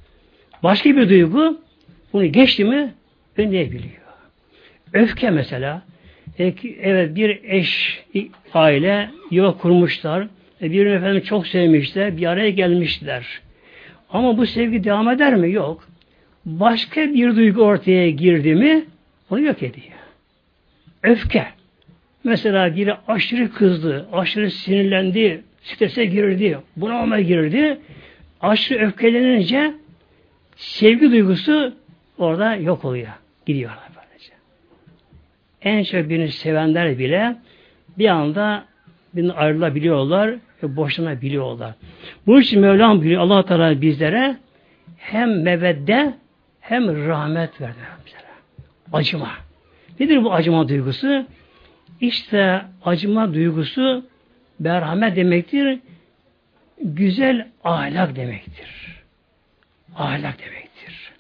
[0.64, 1.62] Başka bir duygu
[2.14, 2.94] bunu geçti mi
[3.38, 4.04] önleyebiliyor.
[4.94, 5.82] Öfke mesela.
[6.40, 8.04] Evet bir eş
[8.54, 10.28] aile yuva kurmuşlar.
[10.62, 12.18] E, birini efendim çok sevmişler.
[12.18, 13.42] Bir araya gelmişler.
[14.10, 15.52] Ama bu sevgi devam eder mi?
[15.52, 15.88] Yok.
[16.46, 18.86] Başka bir duygu ortaya girdi mi
[19.34, 19.98] onu yok ediyor.
[21.04, 21.48] Öfke.
[22.24, 27.78] Mesela biri aşırı kızdı, aşırı sinirlendi, strese girdi, bunalıma girdi.
[28.42, 29.74] Aşırı öfkelenince
[30.56, 31.74] sevgi duygusu
[32.18, 33.08] orada yok oluyor.
[33.46, 34.34] Gidiyorlar böylece.
[35.62, 37.36] En çok birini sevenler bile
[37.98, 38.66] bir anda
[39.14, 40.30] birini ayrılabiliyorlar
[40.64, 41.74] ve boşanabiliyorlar.
[42.28, 44.38] Bu için Mevlam biliyor allah Teala bizlere
[44.98, 46.14] hem mevedde
[46.60, 48.23] hem rahmet verdi bizlere.
[48.94, 49.32] Acıma.
[50.00, 51.26] Nedir bu acıma duygusu?
[52.02, 54.06] İşte acıma duygusu
[54.60, 55.80] merhamet demektir.
[56.82, 59.04] Güzel ahlak demektir.
[59.96, 61.12] Ahlak demektir.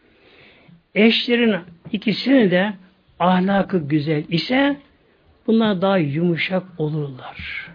[0.95, 1.55] Eşlerin
[1.91, 2.73] ikisini de
[3.19, 4.77] ahlakı güzel ise
[5.47, 7.67] bunlar daha yumuşak olurlar.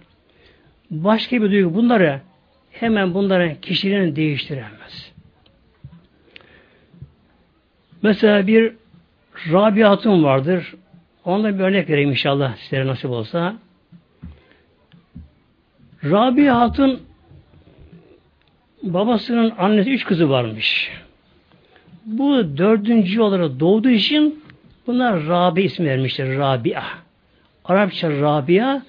[0.90, 2.20] Başka bir duygu bunları
[2.70, 5.12] hemen bunların kişiliğini değiştiremez.
[8.02, 8.72] Mesela bir
[9.46, 10.74] Rabia Hatun vardır.
[11.24, 13.56] Ondan bir örnek vereyim inşallah sizlere nasip olsa.
[16.04, 17.00] Rabia Hatun
[18.82, 20.90] babasının annesi üç kızı varmış.
[22.04, 24.44] Bu dördüncü olarak doğduğu için
[24.86, 26.38] bunlar Rabi ismi vermişler.
[26.38, 26.82] Rabia.
[27.64, 28.82] Arapça Rabia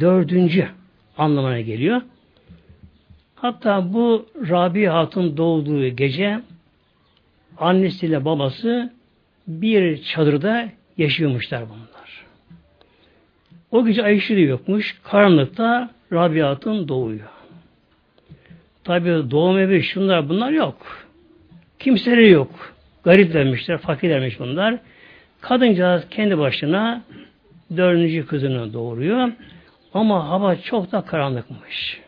[0.00, 0.68] dördüncü
[1.18, 2.02] anlamına geliyor.
[3.34, 6.40] Hatta bu Rabia Hatun doğduğu gece
[7.58, 8.95] annesiyle babası
[9.46, 12.24] bir çadırda yaşıyormuşlar bunlar.
[13.70, 14.98] O gece Ayşe de yokmuş.
[15.04, 17.28] Karanlıkta Rabiat'ın doğuyor.
[18.84, 21.06] Tabi doğum evi şunlar bunlar yok.
[21.78, 22.74] Kimseleri yok.
[23.04, 24.78] Garip vermişler, fakir vermiş bunlar.
[25.40, 27.02] Kadıncağız kendi başına
[27.76, 29.32] dördüncü kızını doğuruyor.
[29.94, 32.00] Ama hava çok da karanlıkmış.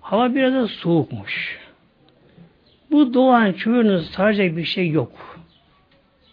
[0.00, 1.58] Hava biraz da soğukmuş.
[2.90, 5.31] Bu doğan çocuğunu saracak bir şey yok.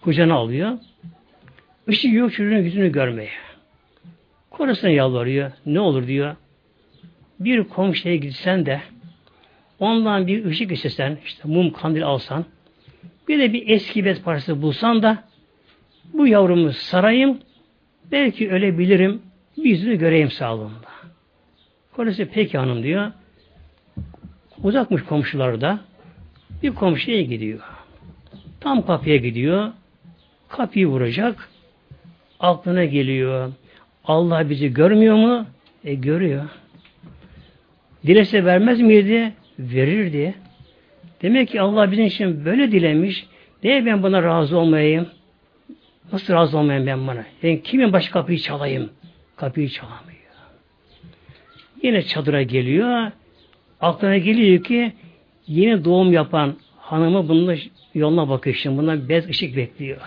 [0.01, 0.77] Kucağına alıyor.
[1.87, 3.29] Işık yok çocuğun yüzünü görmeye.
[4.49, 5.51] Korasına yalvarıyor.
[5.65, 6.35] Ne olur diyor.
[7.39, 8.81] Bir komşuya gitsen de
[9.79, 12.45] ondan bir ışık istesen, işte mum kandil alsan,
[13.27, 15.23] bir de bir eski bez parçası bulsan da
[16.13, 17.39] bu yavrumu sarayım,
[18.11, 19.21] belki ölebilirim,
[19.57, 20.89] bir yüzünü göreyim sağlığında.
[21.91, 23.11] Kolesi peki hanım diyor.
[24.63, 25.79] Uzakmış komşular da.
[26.63, 27.59] Bir komşuya gidiyor.
[28.59, 29.71] Tam kapıya gidiyor.
[30.49, 31.49] Kapıyı vuracak.
[32.39, 33.51] Aklına geliyor.
[34.05, 35.45] Allah bizi görmüyor mu?
[35.83, 36.45] E görüyor.
[38.07, 39.33] Dilese vermez miydi?
[39.59, 40.35] Verirdi.
[41.21, 43.27] Demek ki Allah bizim için böyle dilemiş.
[43.63, 45.07] Niye ben buna razı olmayayım?
[46.11, 47.25] Nasıl razı olmayayım ben bana?
[47.43, 48.89] Ben kimin baş kapıyı çalayım?
[49.35, 50.19] Kapıyı çalamıyor.
[51.83, 53.11] Yine çadıra geliyor.
[53.81, 54.93] Aklına geliyor ki
[55.47, 57.57] yeni doğum yapan hanımı bunun
[57.93, 58.77] yoluna bakıyor şimdi.
[58.77, 59.97] Bundan bez ışık bekliyor.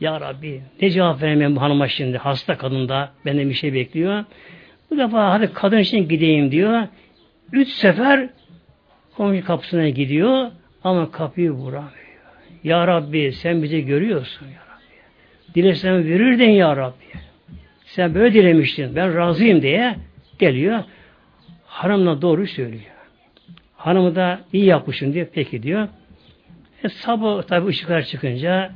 [0.00, 2.18] Ya Rabbi ne cevap veremem bu hanıma şimdi.
[2.18, 4.24] Hasta kadın da benden bir şey bekliyor.
[4.90, 6.82] Bu defa hadi kadın için gideyim diyor.
[7.52, 8.28] Üç sefer
[9.16, 10.50] komşu kapısına gidiyor
[10.84, 12.04] ama kapıyı vuramıyor.
[12.64, 15.54] Ya Rabbi sen bizi görüyorsun ya Rabbi.
[15.54, 17.04] Dilesen verirdin ya Rabbi.
[17.84, 18.96] Sen böyle dilemiştin.
[18.96, 19.96] Ben razıyım diye
[20.38, 20.84] geliyor.
[21.66, 22.82] Hanımla doğru söylüyor.
[23.76, 25.26] Hanımı da iyi yapmışsın diyor.
[25.32, 25.88] Peki diyor.
[26.84, 28.72] E, sabah tabi ışıklar çıkınca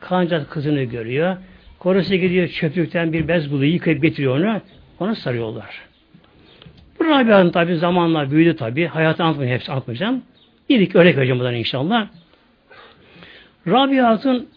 [0.00, 1.36] Kancaz kızını görüyor.
[1.78, 3.72] Korosu gidiyor çöplükten bir bez buluyor.
[3.72, 4.60] Yıkayıp getiriyor onu.
[5.00, 5.80] Ona sarıyorlar.
[6.98, 8.86] Bu Rabia'nın tabi zamanla büyüdü tabi.
[8.86, 9.58] Hayatı anlatmayacağım.
[9.58, 10.22] Hepsi anlatmayacağım.
[10.68, 12.08] İlk örnek vereceğim buradan inşallah.
[13.66, 14.48] Rabia Hatun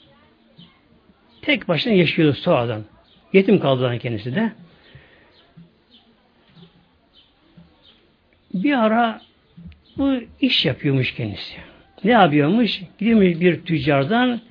[1.41, 2.83] tek başına yaşıyordu sonradan.
[3.33, 4.51] Yetim kaldı kendisi de.
[8.53, 9.21] Bir ara
[9.97, 11.55] bu iş yapıyormuş kendisi.
[12.03, 12.81] Ne yapıyormuş?
[12.99, 14.41] Gidiyormuş bir tüccardan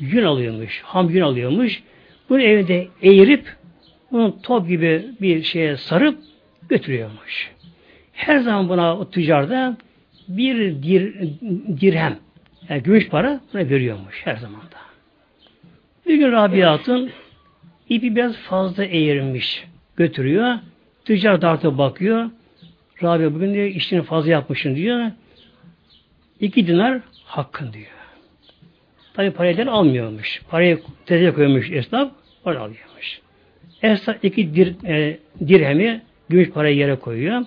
[0.00, 0.82] yün alıyormuş.
[0.84, 1.82] Ham yün alıyormuş.
[2.28, 3.56] Bunu evde eğirip
[4.12, 6.18] bunu top gibi bir şeye sarıp
[6.68, 7.50] götürüyormuş.
[8.12, 9.76] Her zaman buna o tüccarda
[10.28, 11.14] bir dir,
[11.80, 12.18] dirhem
[12.68, 14.78] yani gümüş para buna veriyormuş her zaman da.
[16.06, 17.10] Bir gün Rabiat'ın
[17.88, 19.64] ipi biraz fazla eğirmiş.
[19.96, 20.54] Götürüyor.
[21.04, 22.30] Tüccar dartıp bakıyor.
[23.02, 25.10] Rabia bugün diyor işini fazla yapmışsın diyor.
[26.40, 27.97] İki dinar hakkın diyor.
[29.18, 30.42] Tabi parayı almıyormuş.
[30.50, 32.12] Parayı tezeye koymuş esnaf,
[32.44, 33.20] para alıyormuş.
[33.82, 37.44] Esnaf iki dir, e, dirhemi gümüş parayı yere koyuyor.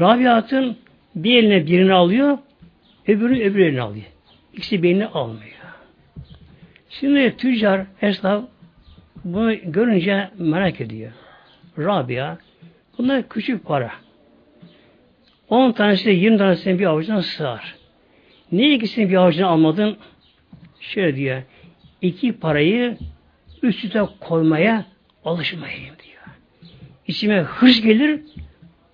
[0.00, 0.76] Rabiat'ın
[1.14, 2.38] bir eline birini alıyor,
[3.08, 4.04] öbürünü öbür eline alıyor.
[4.54, 5.50] İkisi birini almıyor.
[6.90, 8.44] Şimdi tüccar, esnaf
[9.24, 11.12] bunu görünce merak ediyor.
[11.78, 12.36] Rabia,
[12.98, 13.90] bunlar küçük para.
[15.48, 17.74] 10 tanesi de 20 tanesinin bir avucuna sığar.
[18.52, 19.96] Niye ikisini bir avucuna almadın?
[20.80, 21.42] Şöyle diyor.
[22.02, 22.98] İki parayı
[23.62, 24.84] üst üste koymaya
[25.24, 26.22] alışmayayım diyor.
[27.06, 28.20] İçime hırs gelir,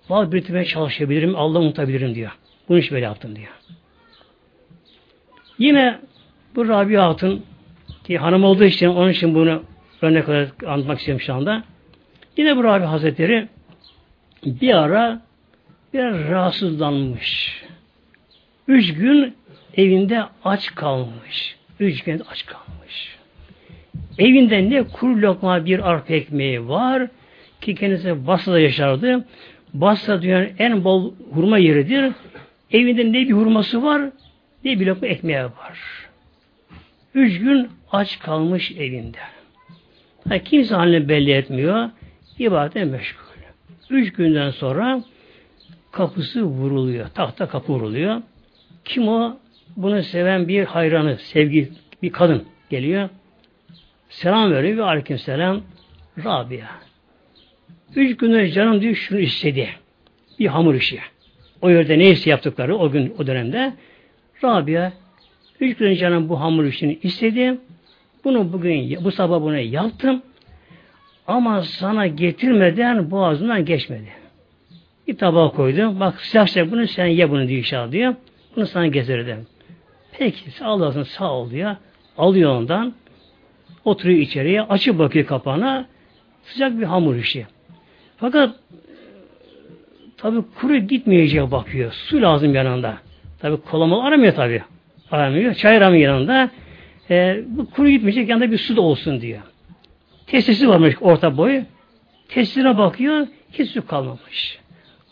[0.09, 2.31] mal biriktirmeye çalışabilirim, Allah'ı unutabilirim diyor.
[2.69, 3.51] Bunu hiç böyle yaptım diyor.
[5.57, 5.99] Yine
[6.55, 7.45] bu Rabia Hatun
[8.03, 9.63] ki hanım olduğu için onun için bunu
[10.01, 11.63] örnek olarak anlatmak istiyorum şu anda.
[12.37, 13.47] Yine bu Rabia Hazretleri
[14.45, 15.21] bir ara
[15.93, 17.61] biraz rahatsızlanmış.
[18.67, 19.35] Üç gün
[19.77, 21.57] evinde aç kalmış.
[21.79, 23.17] Üç gün aç kalmış.
[24.17, 27.07] Evinde ne kuru lokma bir arpa ekmeği var
[27.61, 29.25] ki kendisi Basra'da yaşardı.
[29.73, 32.11] Basra dünyanın en bol hurma yeridir.
[32.71, 34.01] Evinde ne bir hurması var
[34.63, 35.79] ne bir lokma ekmeği var.
[37.13, 39.17] Üç gün aç kalmış evinde.
[40.29, 41.89] Yani kimse halini belli etmiyor.
[42.39, 43.25] İbadete meşgul.
[43.89, 45.03] Üç günden sonra
[45.91, 47.07] kapısı vuruluyor.
[47.07, 48.21] Tahta kapı vuruluyor.
[48.85, 49.37] Kim o?
[49.75, 51.71] Bunu seven bir hayranı, sevgi
[52.01, 53.09] bir kadın geliyor.
[54.09, 55.61] Selam veriyor ve aleyküm selam.
[56.25, 56.67] Rabia.
[57.95, 59.69] Üç gündür canım diyor şunu istedi.
[60.39, 60.99] Bir hamur işi.
[61.61, 63.73] O yerde neyse yaptıkları o gün o dönemde
[64.43, 64.91] Rabia
[65.59, 67.57] üç gün canım bu hamur işini istedi.
[68.23, 70.21] Bunu bugün bu sabah bunu yaptım.
[71.27, 74.09] Ama sana getirmeden boğazından geçmedi.
[75.07, 75.99] Bir tabağa koydum.
[75.99, 78.15] Bak sıcak sıcak bunu sen ye bunu diyor inşallah diyor.
[78.55, 79.47] Bunu sana getirdim.
[80.17, 81.75] Peki sağ sağ ol diyor.
[82.17, 82.93] Alıyor ondan.
[83.85, 84.61] Oturuyor içeriye.
[84.61, 85.85] Açıp bakıyor kapağına.
[86.43, 87.47] Sıcak bir hamur işi.
[88.17, 88.55] Fakat
[90.17, 91.91] tabi kuru gitmeyecek bakıyor.
[91.91, 92.97] Su lazım yanında.
[93.39, 94.63] Tabi kolamalı aramıyor tabi.
[95.11, 95.53] Aramıyor.
[95.53, 96.49] Çay aramıyor yanında.
[97.09, 99.41] E, bu kuru gitmeyecek yanında bir su da olsun diyor.
[100.27, 101.63] Testisi varmış orta boy.
[102.29, 103.27] Tesisine bakıyor.
[103.51, 104.59] Hiç su kalmamış.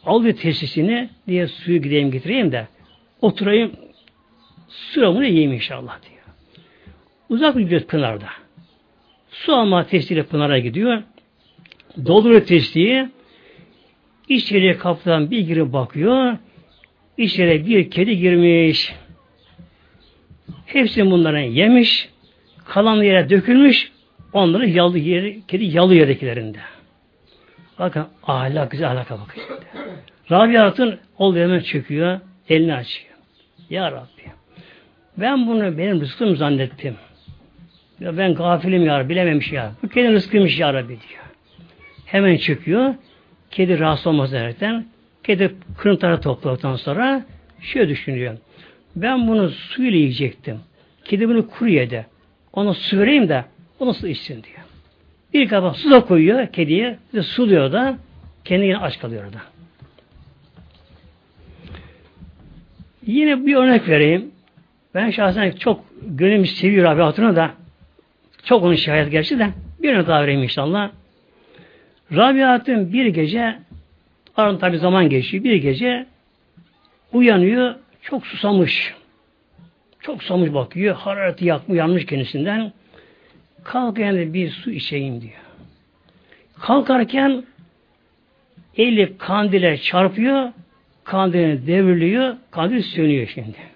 [0.05, 2.67] Alıyor tesisini diye suyu gideyim getireyim de
[3.21, 3.71] oturayım
[4.73, 6.23] sıramını yiyeyim inşallah diyor.
[7.29, 8.27] Uzak gidiyor Pınar'da.
[9.29, 11.03] Su alma testiyle Pınar'a gidiyor.
[12.05, 13.09] Dolduruyor testiyi.
[14.29, 16.37] İçeriye kapıdan bir girip bakıyor.
[17.17, 18.93] İçeriye bir kedi girmiş.
[20.65, 22.09] Hepsini bunların yemiş.
[22.65, 23.91] Kalan yere dökülmüş.
[24.33, 26.59] Onları yalı yeri, kedi yalı yerdekilerinde.
[27.79, 29.43] Bakın ahlak güzel ahlaka bakın.
[30.31, 32.19] Rabia Hatun ol hemen çöküyor.
[32.49, 33.13] Elini açıyor.
[33.69, 34.23] Ya Rabbi.
[35.17, 36.95] Ben bunu benim rızkım zannettim.
[37.99, 39.71] Ya ben gafilim ya bilememiş ya.
[39.83, 41.23] Bu kedi rızkıymış ya Rabbi diyor.
[42.05, 42.95] Hemen çıkıyor.
[43.51, 44.85] Kedi rahatsız olmaz derken
[45.23, 47.25] kedi kırıntıları topladıktan sonra
[47.61, 48.37] şöyle düşünüyor.
[48.95, 50.59] Ben bunu suyla yiyecektim.
[51.05, 52.05] Kedi bunu kuru yedi.
[52.53, 53.45] Onu su vereyim de
[53.79, 54.59] onu su içsin diyor.
[55.33, 57.97] Bir kaba su da koyuyor kediye ve suluyor da
[58.45, 59.41] kendi yine aç kalıyor da.
[63.05, 64.31] Yine bir örnek vereyim.
[64.95, 67.51] Ben şahsen çok gönlüm seviyor abi hatunu da
[68.43, 69.49] çok onun şahit gerçi de
[69.81, 70.91] bir örnek daha vereyim inşallah.
[72.11, 73.59] Rabiat'ın bir gece
[74.37, 75.43] arın tabi zaman geçiyor.
[75.43, 76.05] Bir gece
[77.13, 78.93] uyanıyor çok susamış.
[79.99, 80.95] Çok susamış bakıyor.
[80.95, 82.71] Harareti yakmış, yanmış kendisinden.
[83.63, 85.33] Kalk yani bir su içeyim diyor.
[86.59, 87.43] Kalkarken
[88.77, 90.51] eli kandile çarpıyor.
[91.03, 92.35] Kandilini devriliyor.
[92.51, 93.72] Kandil sönüyor şimdi.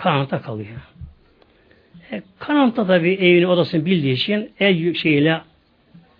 [0.00, 0.76] Karanlıkta kalıyor.
[2.12, 5.40] E, karanlıkta tabi evini odasını bildiği için el şeyiyle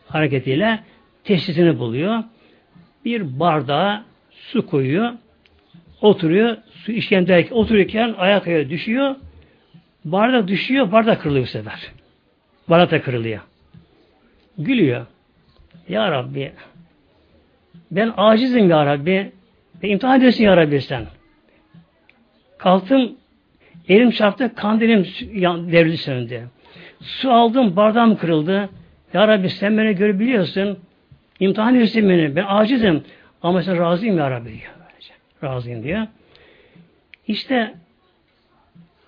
[0.09, 0.81] hareketiyle
[1.24, 2.22] tesisini buluyor.
[3.05, 5.12] Bir bardağa su koyuyor.
[6.01, 6.57] Oturuyor.
[6.70, 9.16] Su içken derken otururken ayak ayağa düşüyor.
[10.05, 10.93] Bardak düşüyor.
[10.93, 11.93] Bardak kırılıyor bu sefer.
[12.68, 13.41] Bardak da kırılıyor.
[14.59, 15.07] Gülüyor.
[15.89, 16.53] Ya Rabbi
[17.91, 19.33] ben acizim ya Rabbi.
[19.83, 21.07] Ve imtihan ediyorsun ya Rabbi sen.
[22.59, 23.16] Kalktım,
[23.91, 25.07] elim çarptı, kandilim
[25.72, 26.49] devrildi söndü.
[27.01, 28.68] Su aldım, bardağım kırıldı.
[29.14, 30.78] Ya Rabbi sen beni görebiliyorsun.
[31.41, 32.36] İmtihan ediyorsun beni.
[32.36, 33.03] Ben acizim.
[33.43, 34.72] Ama sen razıyım ya Rabbi diyor.
[35.45, 36.07] Razıyım diyor.
[37.26, 37.74] İşte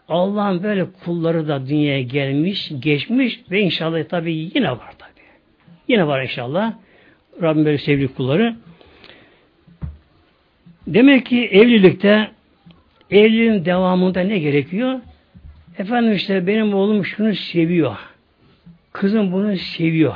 [0.08, 5.10] Allah'ın böyle kulları da dünyaya gelmiş, geçmiş ve inşallah tabi yine var tabi.
[5.88, 6.72] Yine var inşallah.
[7.42, 8.56] Rabbim böyle sevgili kulları.
[10.86, 12.30] Demek ki evlilikte
[13.12, 15.00] evliliğin devamında ne gerekiyor?
[15.78, 17.96] Efendim işte benim oğlum şunu seviyor.
[18.92, 20.14] Kızım bunu seviyor.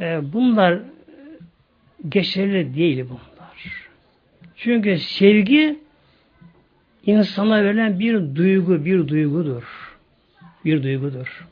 [0.00, 0.78] Ee, bunlar
[2.08, 3.86] geçerli değil bunlar.
[4.56, 5.78] Çünkü sevgi
[7.06, 9.62] insana verilen bir duygu, bir duygudur.
[10.64, 11.46] Bir duygudur.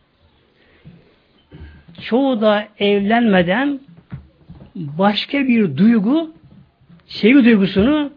[2.03, 3.81] Çoğu da evlenmeden
[4.75, 6.35] başka bir duygu,
[7.07, 8.13] sevgi duygusunu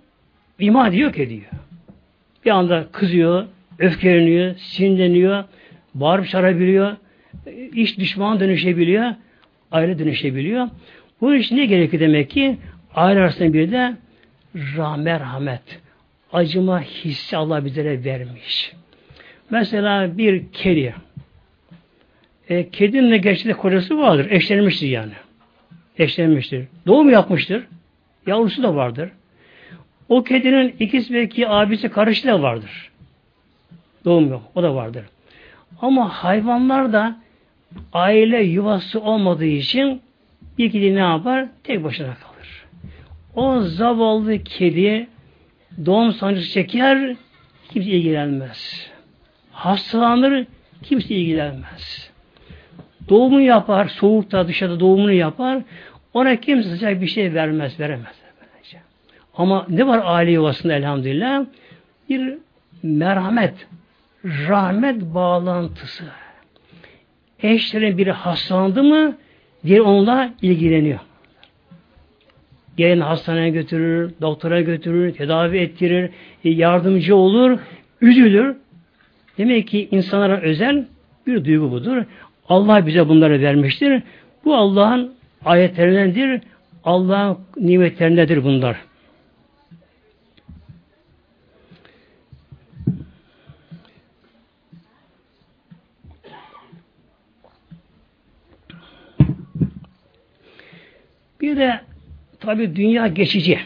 [0.60, 1.52] ima yok ediyor.
[2.48, 3.46] Bir anda kızıyor,
[3.80, 5.44] öfkeleniyor, sinirleniyor,
[5.94, 6.96] bağırıp çağırabiliyor,
[7.74, 9.12] iş düşman dönüşebiliyor,
[9.72, 10.68] aile dönüşebiliyor.
[11.22, 12.58] Bu iş ne gerekiyor demek ki?
[12.96, 13.94] Aile arasında bir de
[14.56, 15.80] rahmet,
[16.34, 18.74] acıma hissi Allah bizlere vermiş.
[19.50, 20.96] Mesela bir kedi.
[22.50, 24.28] E, kedinin de gerçekte kocası vardır.
[24.30, 25.14] Eşlenmiştir yani.
[25.98, 26.66] Eşlenmiştir.
[26.86, 27.64] Doğum yapmıştır.
[28.28, 29.10] Yavrusu da vardır.
[30.10, 32.92] O kedinin ikisi belki abisi karışı da vardır.
[34.06, 34.42] Doğum yok.
[34.56, 35.06] O da vardır.
[35.82, 37.16] Ama hayvanlar da
[37.94, 40.02] aile yuvası olmadığı için
[40.58, 41.46] bir kedi ne yapar?
[41.64, 42.66] Tek başına kalır.
[43.36, 45.08] O zavallı kedi
[45.86, 47.16] doğum sancısı çeker,
[47.70, 48.90] kimse ilgilenmez.
[49.52, 50.48] Hastalanır,
[50.84, 52.12] kimse ilgilenmez.
[53.10, 55.64] Doğumu yapar, soğukta dışarıda doğumunu yapar,
[56.14, 58.28] ona kimse sıcak bir şey vermez, veremez.
[59.38, 61.46] Ama ne var aile yuvasında elhamdülillah?
[62.10, 62.38] Bir
[62.84, 63.68] merhamet,
[64.26, 66.04] rahmet bağlantısı.
[67.44, 69.18] Eşlerin biri hastalandı mı,
[69.66, 71.00] diğer onunla ilgileniyor.
[72.78, 76.10] Gelin hastaneye götürür, doktora götürür, tedavi ettirir,
[76.44, 77.60] e, yardımcı olur,
[78.02, 78.56] üzülür.
[79.38, 80.86] Demek ki insanlara özel
[81.28, 82.04] bir duygu budur.
[82.50, 84.04] Allah bize bunları vermiştir.
[84.46, 85.14] Bu Allah'ın
[85.46, 86.42] ayetlerindendir.
[86.84, 88.78] Allah'ın nimetlerindedir bunlar.
[101.48, 101.82] Bir de
[102.40, 103.60] tabi dünya geçici.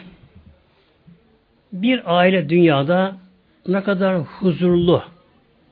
[1.72, 3.16] Bir aile dünyada
[3.68, 5.02] ne kadar huzurlu,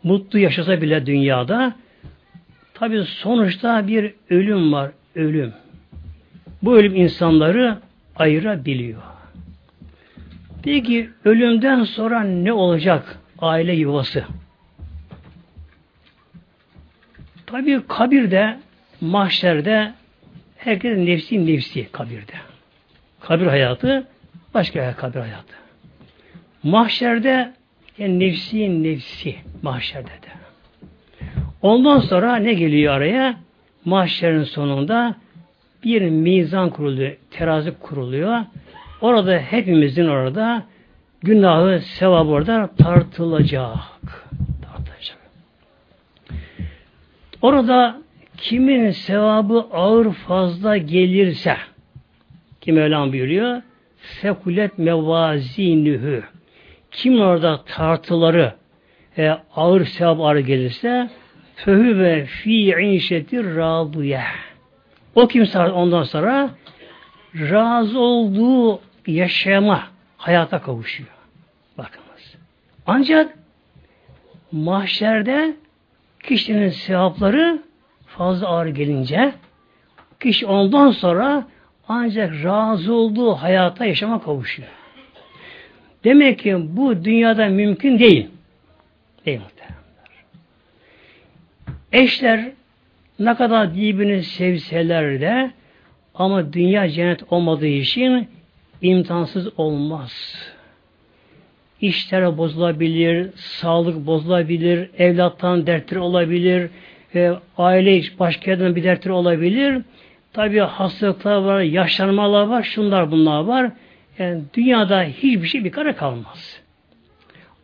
[0.02, 1.76] mutlu yaşasa bile dünyada
[2.74, 5.52] tabi sonuçta bir ölüm var, ölüm.
[6.62, 7.78] Bu ölüm insanları
[8.16, 9.02] ayırabiliyor.
[10.62, 14.24] Peki ölümden sonra ne olacak aile yuvası?
[17.46, 18.58] Tabi kabirde,
[19.00, 19.99] mahşerde
[20.64, 22.32] Herkes nefsi nefsi kabirde.
[23.20, 24.06] Kabir hayatı
[24.54, 25.54] başka kabir hayatı.
[26.62, 27.52] Mahşerde
[27.98, 30.30] yani nefsi nefsi mahşerde de.
[31.62, 33.36] Ondan sonra ne geliyor araya?
[33.84, 35.14] Mahşerin sonunda
[35.84, 38.40] bir mizan kuruluyor, terazi kuruluyor.
[39.00, 40.64] Orada hepimizin orada
[41.22, 44.26] günahı, sevabı orada tartılacak.
[44.62, 45.18] Tartılacak.
[47.42, 48.00] Orada
[48.40, 51.56] kimin sevabı ağır fazla gelirse
[52.60, 53.62] kim Mevlam buyuruyor
[54.02, 56.22] sekulet mevazinühü
[56.90, 58.54] kim orada tartıları
[59.18, 61.10] e, ağır sevap ağır gelirse
[61.56, 64.22] fehü ve fi inşetir raduye
[65.14, 66.50] o kimse ondan sonra
[67.34, 69.82] razı olduğu yaşama
[70.16, 71.10] hayata kavuşuyor.
[71.78, 72.36] Bakınız.
[72.86, 73.38] Ancak
[74.52, 75.56] mahşerde
[76.22, 77.62] kişinin sevapları
[78.18, 79.32] fazla ağır gelince
[80.20, 81.46] kişi ondan sonra
[81.88, 84.68] ancak razı olduğu hayata yaşama kavuşuyor.
[86.04, 88.28] Demek ki bu dünyada mümkün değil.
[89.26, 89.80] Değil muhteremler.
[91.92, 92.50] Eşler
[93.18, 95.50] ne kadar birbirini sevseler de
[96.14, 98.28] ama dünya cennet olmadığı için
[98.82, 100.34] imtihansız olmaz.
[101.80, 106.70] İşler bozulabilir, sağlık bozulabilir, evlattan dertleri olabilir,
[107.14, 109.82] e, aile başka yerden bir dertleri olabilir.
[110.32, 113.70] Tabi hastalıklar var, yaşlanmalar var, şunlar bunlar var.
[114.18, 116.60] Yani dünyada hiçbir şey bir kare kalmaz.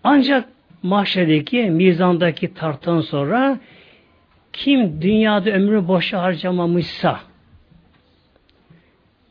[0.04, 0.48] Ancak
[0.82, 3.58] mahşerdeki, mizandaki tarttan sonra
[4.52, 7.20] kim dünyada ömrü boşa harcamamışsa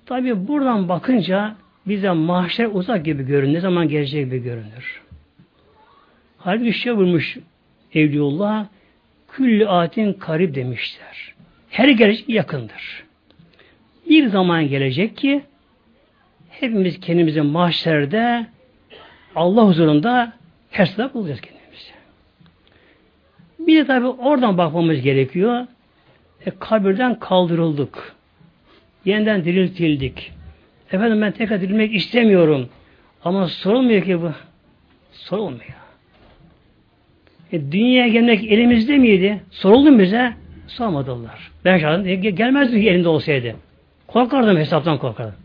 [0.05, 1.55] tabi buradan bakınca
[1.87, 3.53] bize mahşer uzak gibi görünür.
[3.53, 5.01] Ne zaman gelecek gibi görünür.
[6.37, 7.37] Halbuki şey vurmuş
[7.93, 8.65] Evliullah
[9.35, 11.33] külli atin karib demişler.
[11.69, 13.03] Her gelecek yakındır.
[14.09, 15.41] Bir zaman gelecek ki
[16.49, 18.45] hepimiz kendimizi mahşerde
[19.35, 20.33] Allah huzurunda
[20.71, 21.91] hesap bulacağız kendimizi.
[23.59, 25.67] Bir de tabi oradan bakmamız gerekiyor.
[26.45, 28.15] E, kabirden kaldırıldık.
[29.05, 30.31] Yeniden diriltildik.
[30.91, 32.69] Efendim ben tekrar dirilmek istemiyorum.
[33.23, 34.31] Ama sorulmuyor ki bu.
[35.11, 35.84] Sorulmuyor.
[37.51, 39.41] E, dünyaya gelmek elimizde miydi?
[39.51, 40.33] Soruldu mu bize?
[40.67, 41.51] Sormadılar.
[41.65, 43.55] Ben şahsen e, gelmezdi ki elimde olsaydı.
[44.07, 45.35] Korkardım hesaptan korkardım.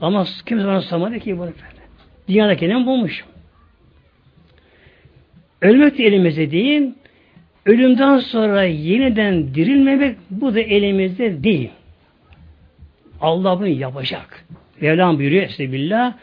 [0.00, 1.82] Ama kimse bana sormadı ki bunu böyle.
[2.28, 3.28] Dünyada kendimi bulmuşum.
[5.60, 6.90] Ölmek de elimizde değil,
[7.66, 11.70] ölümden sonra yeniden dirilmemek bu da elimizde değil.
[13.20, 14.44] Allah bunu yapacak.
[14.80, 16.14] Mevlam buyuruyor Estağfirullah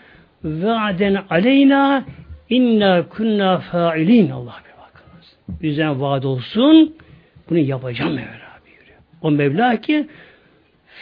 [0.43, 2.05] ve aden aleyna
[2.49, 4.68] inna kunna failin Allah.
[5.62, 6.95] Bizden vaat olsun
[7.50, 9.00] bunu yapacağım Mevla buyuruyor.
[9.22, 10.08] O Mevla ki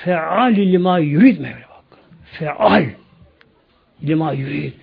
[0.04, 2.00] feal lima yurid Mevla bak.
[2.24, 2.86] Feal
[4.04, 4.74] lima yurid.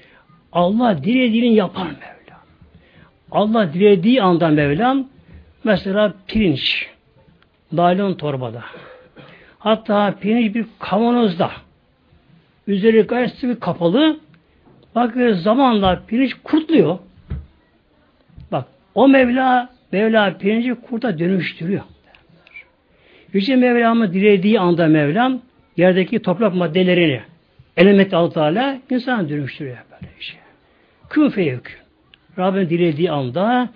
[0.52, 2.40] Allah dilediğini yapar Mevla.
[3.30, 5.08] Allah dilediği anda Mevlam
[5.64, 6.86] mesela pirinç
[7.72, 8.62] naylon torbada
[9.58, 11.50] hatta pirinç bir kavanozda
[12.66, 14.20] üzeri gayet sıvı kapalı
[14.94, 16.98] bak zamanla pirinç kurtluyor.
[18.94, 21.82] O Mevla Mevla pirinci kurta dönüştürüyor.
[23.32, 25.40] Yüce Mevlam'ın dilediği anda Mevlam
[25.76, 27.20] yerdeki toprak maddelerini
[27.76, 30.38] element Allah Teala insan dönüştürüyor böyle şey.
[31.10, 31.76] Kün feyekün.
[32.38, 33.68] Rabbin dilediği anda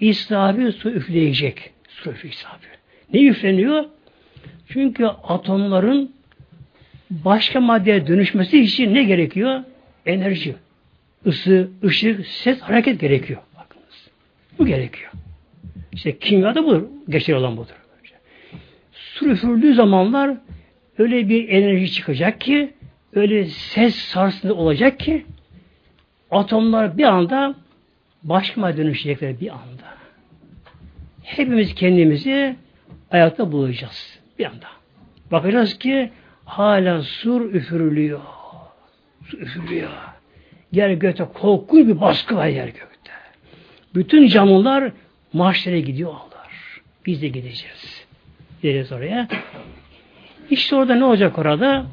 [0.00, 1.70] İsrafil su üfleyecek.
[1.88, 2.68] Su İsrafil.
[3.12, 3.84] Ne üfleniyor?
[4.68, 6.12] Çünkü atomların
[7.10, 9.60] başka maddeye dönüşmesi için ne gerekiyor?
[10.06, 10.54] Enerji.
[11.24, 13.40] Isı, ışık, ses, hareket gerekiyor.
[14.58, 15.12] Bu gerekiyor.
[15.92, 16.82] İşte kimyada budur.
[17.08, 17.74] Geçer olan budur.
[18.92, 20.36] Su zamanlar
[20.98, 22.72] öyle bir enerji çıkacak ki
[23.12, 25.26] öyle ses sarsıntı olacak ki
[26.30, 27.54] atomlar bir anda
[28.22, 29.88] başka dönüşecekler bir anda.
[31.22, 32.56] Hepimiz kendimizi
[33.10, 34.66] ayakta bulacağız bir anda.
[35.32, 36.10] Bakacağız ki
[36.44, 38.20] hala sur üfürülüyor.
[39.24, 39.90] Su üfürülüyor.
[40.72, 43.12] Yer gökte korkunç bir baskı var yer gökte.
[43.98, 44.92] Bütün canlılar
[45.32, 46.80] mahşere gidiyorlar.
[47.06, 48.06] Biz de gideceğiz.
[48.62, 49.28] Gideceğiz oraya.
[50.50, 51.86] İşte orada ne olacak orada?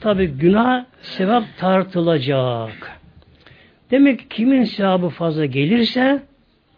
[0.00, 3.00] Tabi günah sevap tartılacak.
[3.90, 6.22] Demek ki kimin sevabı fazla gelirse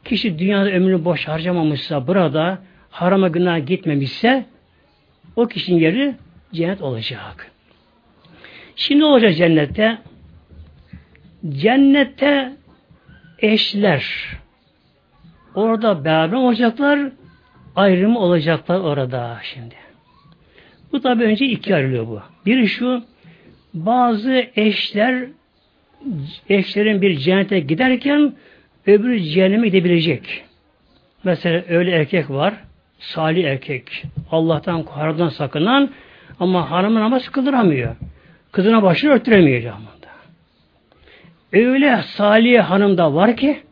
[0.04, 2.58] kişi dünyada ömrünü boş harcamamışsa burada
[2.90, 4.46] harama günah gitmemişse
[5.36, 6.14] o kişinin yeri
[6.52, 7.50] cennet olacak.
[8.76, 9.98] Şimdi olacak cennette?
[11.48, 12.52] Cennette
[13.38, 14.40] eşler
[15.54, 17.00] orada beraber olacaklar
[17.76, 19.74] ayrımı olacaklar orada şimdi.
[20.92, 22.20] Bu tabi önce iki ayrılıyor bu.
[22.46, 23.02] Biri şu
[23.74, 25.24] bazı eşler
[26.48, 28.32] eşlerin bir cennete giderken
[28.86, 30.44] öbürü cehenneme gidebilecek.
[31.24, 32.54] Mesela öyle erkek var,
[32.98, 35.90] salih erkek, Allah'tan haramdan sakınan
[36.40, 37.96] ama hanımın namaz kıldıramıyor.
[38.52, 39.90] Kızına başını örttüremiyor camında.
[41.52, 43.62] Öyle salih hanım da var ki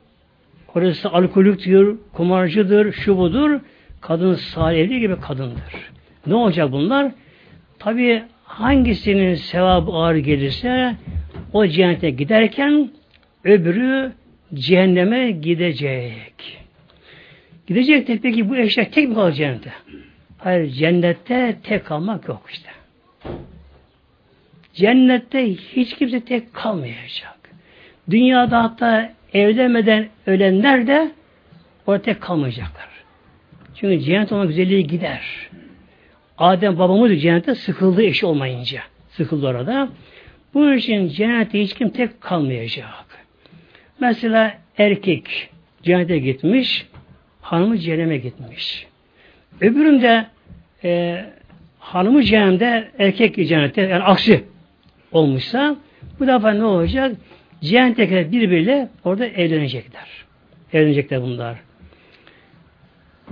[0.74, 3.60] orası alkolüktür, kumarcıdır, şu budur.
[4.00, 5.90] Kadın salih gibi kadındır.
[6.26, 7.12] Ne olacak bunlar?
[7.78, 10.96] Tabi hangisinin sevabı ağır gelirse
[11.52, 12.90] o cennete giderken
[13.44, 14.12] öbürü
[14.54, 16.58] cehenneme gidecek.
[17.66, 19.72] Gidecek de peki bu eşler tek mi kalacak cennette?
[20.38, 22.70] Hayır cennette tek kalmak yok işte.
[24.74, 27.37] Cennette hiç kimse tek kalmayacak.
[28.10, 31.10] Dünyada hatta evlenmeden ölenler de
[31.86, 32.88] orada tek kalmayacaklar.
[33.74, 35.48] Çünkü cennet olma güzelliği gider.
[36.38, 38.80] Adem babamız cennette sıkıldı eşi olmayınca.
[39.10, 39.88] Sıkıldı orada.
[40.54, 43.04] Bunun için cennette hiç kim tek kalmayacak.
[44.00, 45.50] Mesela erkek
[45.82, 46.86] cennete gitmiş,
[47.40, 48.86] hanımı cehenneme gitmiş.
[49.60, 50.26] Öbüründe
[50.84, 51.24] e,
[51.78, 54.44] hanımı cehennemde, erkek cennette, yani aksi
[55.12, 55.76] olmuşsa
[56.20, 57.16] bu defa ne olacak?
[57.62, 60.08] Cennettekiler birbiriyle orada evlenecekler.
[60.72, 61.58] Evlenecekler bunlar.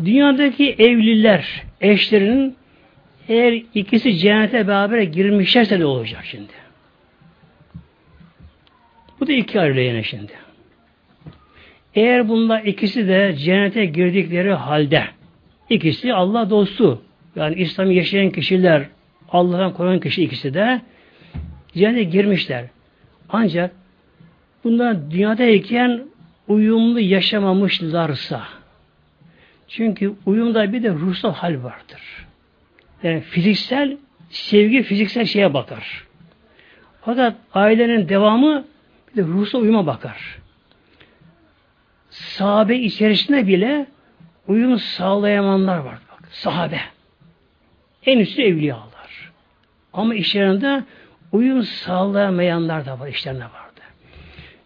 [0.05, 2.57] Dünyadaki evliler, eşlerinin
[3.29, 6.53] eğer ikisi cennete beraber girmişlerse ne olacak şimdi?
[9.20, 10.33] Bu da iki ayrı yine şimdi.
[11.95, 15.05] Eğer bunlar ikisi de cennete girdikleri halde
[15.70, 17.03] ikisi Allah dostu
[17.37, 18.87] yani İslam'ı yaşayan kişiler
[19.29, 20.81] Allah'tan koruyan kişi ikisi de
[21.74, 22.64] cennete girmişler.
[23.29, 23.70] Ancak
[24.67, 26.05] bunlar dünyadayken
[26.49, 28.43] uyumlu yaşamamışlarsa
[29.69, 32.27] çünkü uyumda bir de ruhsal hal vardır.
[33.03, 33.97] Yani fiziksel
[34.31, 36.05] sevgi fiziksel şeye bakar.
[37.01, 38.64] Fakat ailenin devamı
[39.11, 40.39] bir de ruhsal uyuma bakar.
[42.11, 43.87] Sahabe içerisinde bile
[44.47, 45.99] uyum sağlayamayanlar var.
[46.12, 46.81] Bak, sahabe.
[48.07, 49.33] En üstü evliyalar.
[49.93, 50.85] Ama işlerinde
[51.33, 53.66] uyum sağlayamayanlar da var, işlerinde vardı.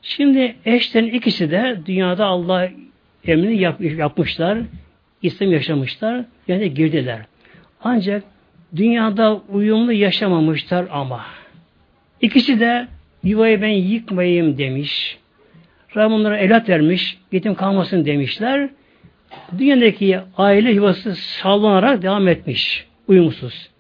[0.03, 2.69] Şimdi eşlerin ikisi de dünyada Allah
[3.25, 4.59] emrini yap, yapmışlar.
[5.23, 6.25] İslam yaşamışlar.
[6.49, 7.21] Yani girdiler.
[7.85, 8.25] Ancak
[8.77, 11.27] dünyada uyumlu yaşamamışlar ama.
[12.21, 12.89] İkisi de
[13.25, 15.19] yuvayı ben yıkmayayım demiş.
[15.97, 18.69] Rabbim onlara evlat vermiş, yetim kalmasın demişler.
[19.59, 22.87] Dünyadaki aile yuvası sallanarak devam etmiş.
[23.09, 23.71] Uyumsuz.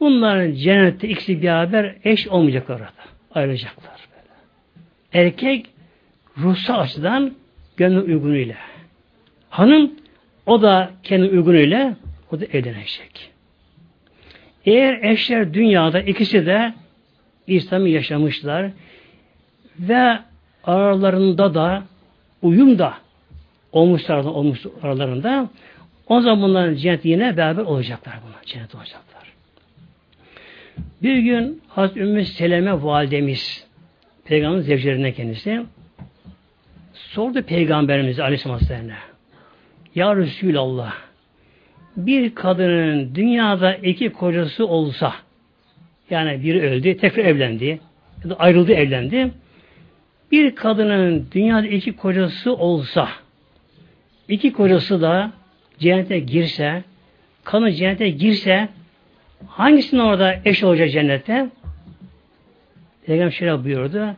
[0.00, 2.92] Bunların cennette ikisi beraber eş olmayacaklar orada.
[3.34, 4.01] Ayrılacaklar.
[5.14, 5.66] Erkek
[6.38, 7.34] ruhsal açıdan
[7.76, 8.56] gönlü uygunuyla.
[9.50, 9.92] Hanım
[10.46, 11.96] o da kendi uygunuyla
[12.32, 13.30] o da evlenecek.
[14.66, 16.74] Eğer eşler dünyada ikisi de
[17.46, 18.70] İslam'ı yaşamışlar
[19.78, 20.18] ve
[20.64, 21.82] aralarında da
[22.42, 22.94] uyum da
[23.72, 25.48] olmuşlar olmuş aralarında
[26.06, 28.42] o zaman bunların cennet yine beraber olacaklar bunlar.
[28.44, 29.32] Cennet olacaklar.
[31.02, 33.66] Bir gün Hazreti Ümmü Seleme validemiz
[34.24, 35.60] Peygamber zevcilerinden kendisi
[36.92, 38.94] sordu Peygamberimiz Aleyhisselam Hazretlerine
[39.94, 40.94] Ya Resulallah
[41.96, 45.14] bir kadının dünyada iki kocası olsa
[46.10, 47.80] yani biri öldü, tekrar evlendi
[48.24, 49.30] ya da ayrıldı, evlendi.
[50.32, 53.08] Bir kadının dünyada iki kocası olsa
[54.28, 55.32] iki kocası da
[55.78, 56.84] cennete girse
[57.44, 58.68] kanı cennete girse
[59.46, 61.48] hangisinin orada eş olacak cennette?
[63.06, 64.16] Peygamber şöyle buyurdu.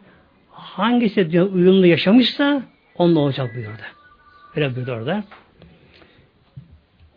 [0.50, 2.62] Hangisi diyor uyumlu yaşamışsa
[2.94, 3.82] onunla olacak buyurdu.
[4.56, 5.24] Öyle buyurdu orada.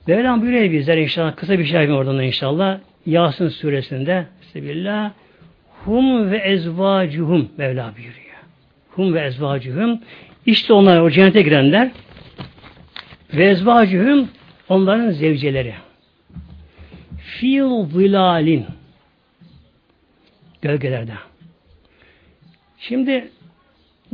[0.08, 1.36] Mevlam buyuruyor bizler inşallah.
[1.36, 2.80] Kısa bir şey yapayım oradan inşallah.
[3.06, 5.12] Yasin suresinde Bismillah
[5.86, 8.38] Hum ve ezvacuhum Mevla buyuruyor.
[8.90, 10.00] Hum ve ezvacuhum
[10.46, 11.92] işte onlar o cennete girenler
[13.34, 14.30] ve ezvacuhum
[14.70, 15.74] onların zevceleri.
[17.18, 18.66] Fil zilalin
[20.62, 21.14] gölgelerde.
[22.88, 23.32] Şimdi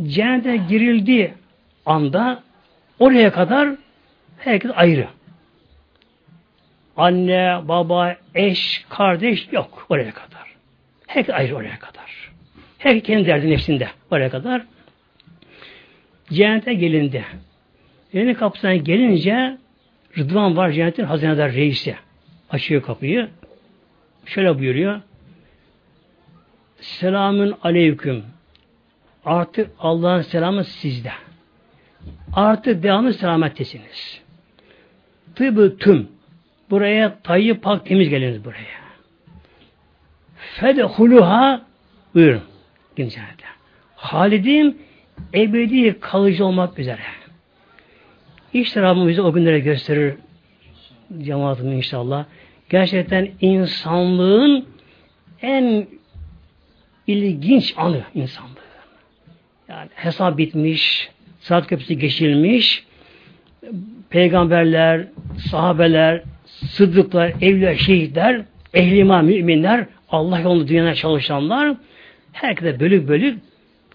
[0.04, 1.34] cennete girildiği
[1.86, 2.44] anda
[3.00, 3.70] oraya kadar
[4.38, 5.08] herkes ayrı.
[6.98, 10.56] Anne, baba, eş, kardeş yok oraya kadar.
[11.08, 12.32] Herkes ayrı oraya kadar.
[12.78, 14.62] Herkes kendi derdi nefsinde oraya kadar.
[16.32, 17.26] Cennete gelindi.
[18.12, 19.58] Cennet kapısına gelince
[20.18, 21.96] Rıdvan var cennetin hazinedar reisi.
[22.50, 23.30] Açıyor kapıyı.
[24.26, 25.02] Şöyle buyuruyor.
[26.82, 28.24] Selamün aleyküm.
[29.26, 31.12] Artık Allah'ın selamı sizde.
[32.34, 34.22] Artık devamlı selamettesiniz.
[35.36, 36.08] Tıbı tüm.
[36.70, 38.84] Buraya tayyip pak temiz geliniz buraya.
[40.36, 41.62] Fedhuluha
[42.16, 42.42] buyurun.
[42.96, 43.46] Cennete.
[43.96, 44.78] Halidim
[45.34, 47.02] ebedi kalıcı olmak üzere.
[48.54, 50.16] İşte Rabbim bize o günlere gösterir
[51.22, 52.26] cemaatim inşallah.
[52.70, 54.66] Gerçekten insanlığın
[55.42, 55.88] en
[57.08, 58.53] ilginç anı insanlığı.
[59.74, 61.10] Yani hesap bitmiş,
[61.40, 62.86] saat köprüsü geçilmiş,
[64.10, 65.08] peygamberler,
[65.50, 68.42] sahabeler, sıddıklar, evliler, şehitler,
[68.74, 71.76] ehli müminler, Allah yolunda dünyada çalışanlar,
[72.32, 73.40] herkese bölük bölük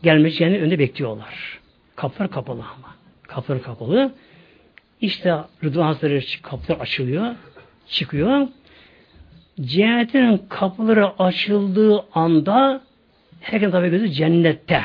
[0.02, 1.58] gelmeyeceğini önünde bekliyorlar.
[1.96, 2.94] Kapılar kapalı ama.
[3.22, 4.12] Kapılar kapalı.
[5.00, 7.34] İşte Rıdvan Hazretleri kapılar açılıyor,
[7.88, 8.48] çıkıyor.
[9.60, 12.80] Cennetin kapıları açıldığı anda
[13.40, 14.82] herkes tabi gözü cennette.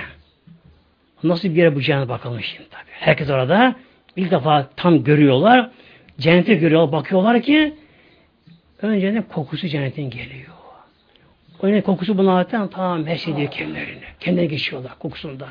[1.23, 2.89] Nasıl bir yere bu cennet bakalım şimdi tabi.
[2.91, 3.75] Herkes orada
[4.15, 5.69] ilk defa tam görüyorlar.
[6.19, 7.73] Cennete görüyorlar, bakıyorlar ki
[8.81, 10.53] önce de kokusu cennetin geliyor.
[11.61, 14.03] O yine kokusu buna zaten tamam her şey diyor kendilerine.
[14.19, 15.47] Kendine geçiyorlar kokusunda.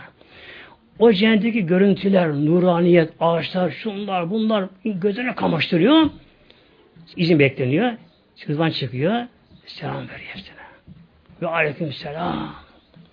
[0.99, 6.11] O cennetteki görüntüler, nuraniyet, ağaçlar, şunlar, bunlar gözlerine kamaştırıyor.
[7.17, 7.93] İzin bekleniyor.
[8.37, 9.27] Çıkıvan çıkıyor.
[9.67, 10.57] Selam veriyor hepsine.
[11.43, 12.55] Ve aleyküm selam.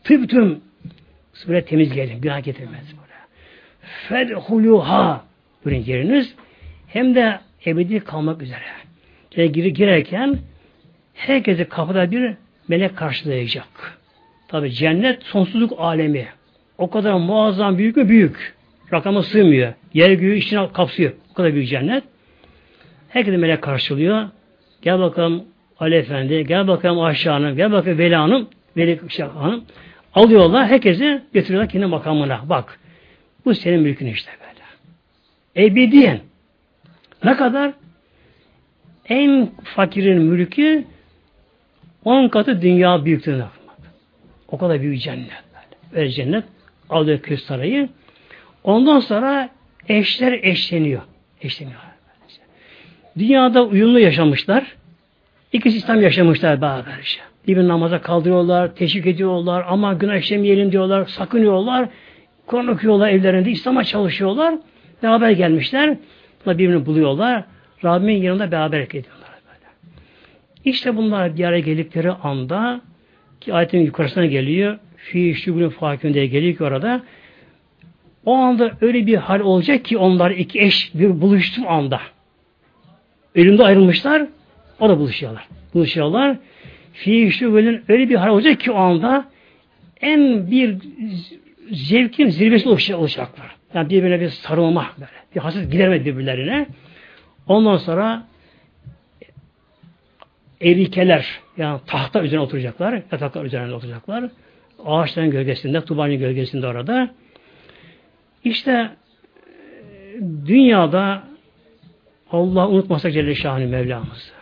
[0.04, 0.62] Tıbtüm.
[1.48, 2.22] Böyle temiz gelin.
[2.22, 3.10] Günah getirmez böyle.
[4.08, 5.26] Fedhuluha.
[5.66, 6.36] Buyurun giriniz.
[6.88, 8.60] Hem de ebedi kalmak üzere.
[9.36, 10.38] Yani gir, girerken
[11.14, 12.34] herkese kapıda bir
[12.68, 14.00] melek karşılayacak.
[14.48, 16.28] Tabi cennet sonsuzluk alemi.
[16.78, 18.10] O kadar muazzam büyük mü?
[18.10, 18.54] Büyük.
[18.94, 19.74] Rakama sığmıyor.
[19.94, 21.12] Yer göğü içine kapsıyor.
[21.32, 22.04] O kadar büyük cennet.
[23.10, 24.30] Herkese melek karşılıyor.
[24.82, 25.44] Gel bakalım
[25.80, 28.48] Ali Efendi, gel bakalım Ayşe Hanım, gel bakalım Veli Hanım.
[28.78, 29.64] Veli hanım.
[30.14, 32.50] Alıyorlar, herkesi götürüyorlar kendi makamına.
[32.50, 32.80] Bak,
[33.46, 35.68] bu senin mülkün işte böyle.
[35.68, 36.20] Ebediyen.
[37.24, 37.74] Ne kadar?
[39.06, 40.86] En fakirin mülkü
[42.06, 43.46] on katı dünya büyüklüğüne.
[44.48, 45.30] O kadar büyük cennet.
[45.30, 46.02] Böyle.
[46.02, 46.44] Öyle cennet.
[46.90, 47.90] Alıyor kız sarayı.
[48.64, 49.50] Ondan sonra
[49.88, 51.02] eşler eşleniyor.
[51.42, 51.80] Eşleniyor.
[53.18, 54.76] Dünyada uyumlu yaşamışlar.
[55.54, 57.20] İkisi İslam yaşamışlar beraberce.
[57.50, 61.90] Birbirini namaza kaldırıyorlar, teşvik ediyorlar, ama günah işlemeyelim diyorlar, sakınıyorlar.
[62.46, 64.56] Kur'an okuyorlar evlerinde, İslam'a çalışıyorlar.
[65.04, 65.98] Beraber gelmişler.
[66.48, 67.44] Birbirini buluyorlar.
[67.86, 69.30] Rabbimin yanında beraber ediyorlar.
[69.48, 69.96] Böyle.
[70.66, 72.82] İşte bunlar bir araya geldikleri anda
[73.42, 74.78] ki ayetin yukarısına geliyor.
[74.98, 77.02] Fi şübülün fakün diye geliyor ki orada.
[78.26, 82.02] O anda öyle bir hal olacak ki onlar iki eş bir buluştuğu anda.
[83.36, 84.26] Ölümde ayrılmışlar.
[84.80, 85.48] O da buluşuyorlar.
[85.74, 86.38] Buluşuyorlar.
[87.00, 89.26] Fi şübülün öyle bir hal olacak ki o anda
[90.02, 90.78] en bir
[91.72, 93.56] zevkin zirvesi olacaklar.
[93.74, 95.12] Yani birbirine bir sarılma böyle.
[95.36, 96.68] Bir hasret gidermedi birbirlerine.
[97.48, 98.28] Ondan sonra
[100.62, 103.02] erikeler yani tahta üzerine oturacaklar.
[103.12, 104.30] Yataklar üzerine oturacaklar.
[104.86, 107.10] Ağaçların gölgesinde, tubanın gölgesinde orada.
[108.44, 108.90] İşte
[110.46, 111.24] dünyada
[112.32, 114.39] Allah unutmasak Celle Şahane Mevlamız.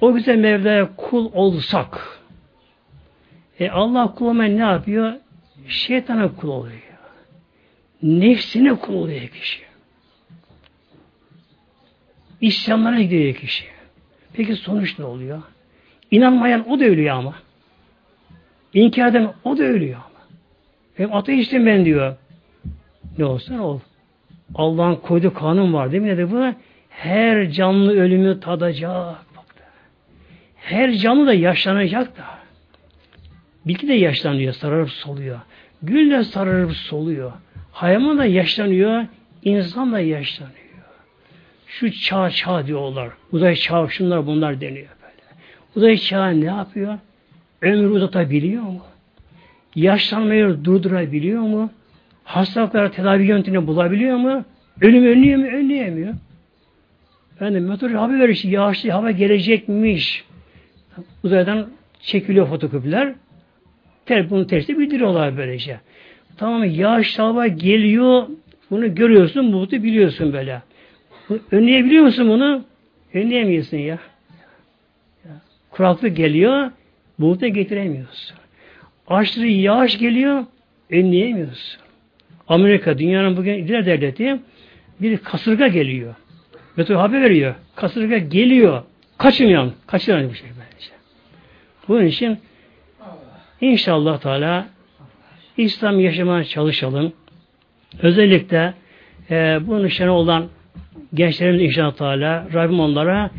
[0.00, 2.20] O güzel Mevla'ya kul olsak
[3.60, 5.12] e Allah kuluma ne yapıyor?
[5.68, 6.80] Şeytana kul oluyor.
[8.02, 9.60] Nefsine kul oluyor kişi.
[12.40, 13.64] İsyanlara gidiyor kişi.
[14.32, 15.42] Peki sonuç ne oluyor?
[16.10, 17.34] İnanmayan o da ölüyor ama.
[18.74, 20.26] İnkar eden o da ölüyor ama.
[20.94, 22.16] Hem ateistim ben diyor.
[23.18, 23.80] Ne olsa ol.
[24.54, 26.08] Allah'ın koyduğu kanun var değil mi?
[26.08, 26.52] Ne de bu?
[26.88, 29.25] Her canlı ölümü tadacak.
[30.66, 32.24] Her canlı da yaşlanacak da.
[33.66, 35.40] Bitki de yaşlanıyor, sararıp soluyor.
[35.82, 37.32] Gül de sararıp soluyor.
[37.72, 39.06] Hayvan da yaşlanıyor,
[39.44, 40.56] insan da yaşlanıyor.
[41.66, 43.10] Şu çağ çağ diyorlar.
[43.32, 45.40] Uzay çağ şunlar bunlar deniyor böyle.
[45.76, 46.98] Uzay çağı ne yapıyor?
[47.62, 48.82] Ömrü uzatabiliyor mu?
[49.74, 51.70] Yaşlanmayı durdurabiliyor mu?
[52.24, 54.44] Hastalıklara tedavi yöntemini bulabiliyor mu?
[54.80, 55.46] Ölüm önlüyor mu?
[55.46, 56.14] Önleyemiyor.
[57.40, 60.25] Yani meteoroloji haber işte yağışlı hava gelecekmiş.
[61.24, 61.68] Uzaydan
[62.00, 63.14] çekiliyor fotokopiler.
[64.06, 65.80] Ter, bunu tersi bildiriyorlar böylece.
[66.36, 68.28] Tamam yağış hava geliyor.
[68.70, 70.62] Bunu görüyorsun, bulutu biliyorsun böyle.
[71.50, 72.64] Önleyebiliyor musun bunu?
[73.14, 73.98] Önleyemiyorsun ya.
[75.70, 76.70] Kuraklık geliyor,
[77.18, 78.36] buluta getiremiyorsun.
[79.06, 80.44] Aşırı yağış geliyor,
[80.90, 81.80] önleyemiyorsun.
[82.48, 84.40] Amerika, dünyanın bugün ileri devleti
[85.00, 86.14] bir kasırga geliyor.
[86.76, 87.54] Metro haber veriyor.
[87.74, 88.82] Kasırga geliyor.
[89.18, 89.72] Kaçın yan.
[89.86, 90.65] Kaçın yan şey bence.
[91.88, 92.38] Bunun için
[93.60, 94.66] inşallah Teala
[95.56, 97.12] İslam yaşamaya çalışalım.
[98.02, 98.74] Özellikle
[99.30, 100.48] e, bunun nişanı olan
[101.14, 103.30] gençlerimiz inşallah Teala Rabbim onlara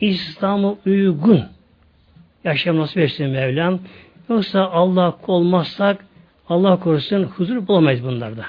[0.00, 1.44] İslam'a uygun
[2.44, 3.80] yaşam nasip etsin Mevlam.
[4.28, 6.04] Yoksa Allah olmazsak
[6.48, 8.46] Allah korusun huzur bulamayız bunlarda.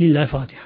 [0.00, 0.62] Lillahi Fatiha.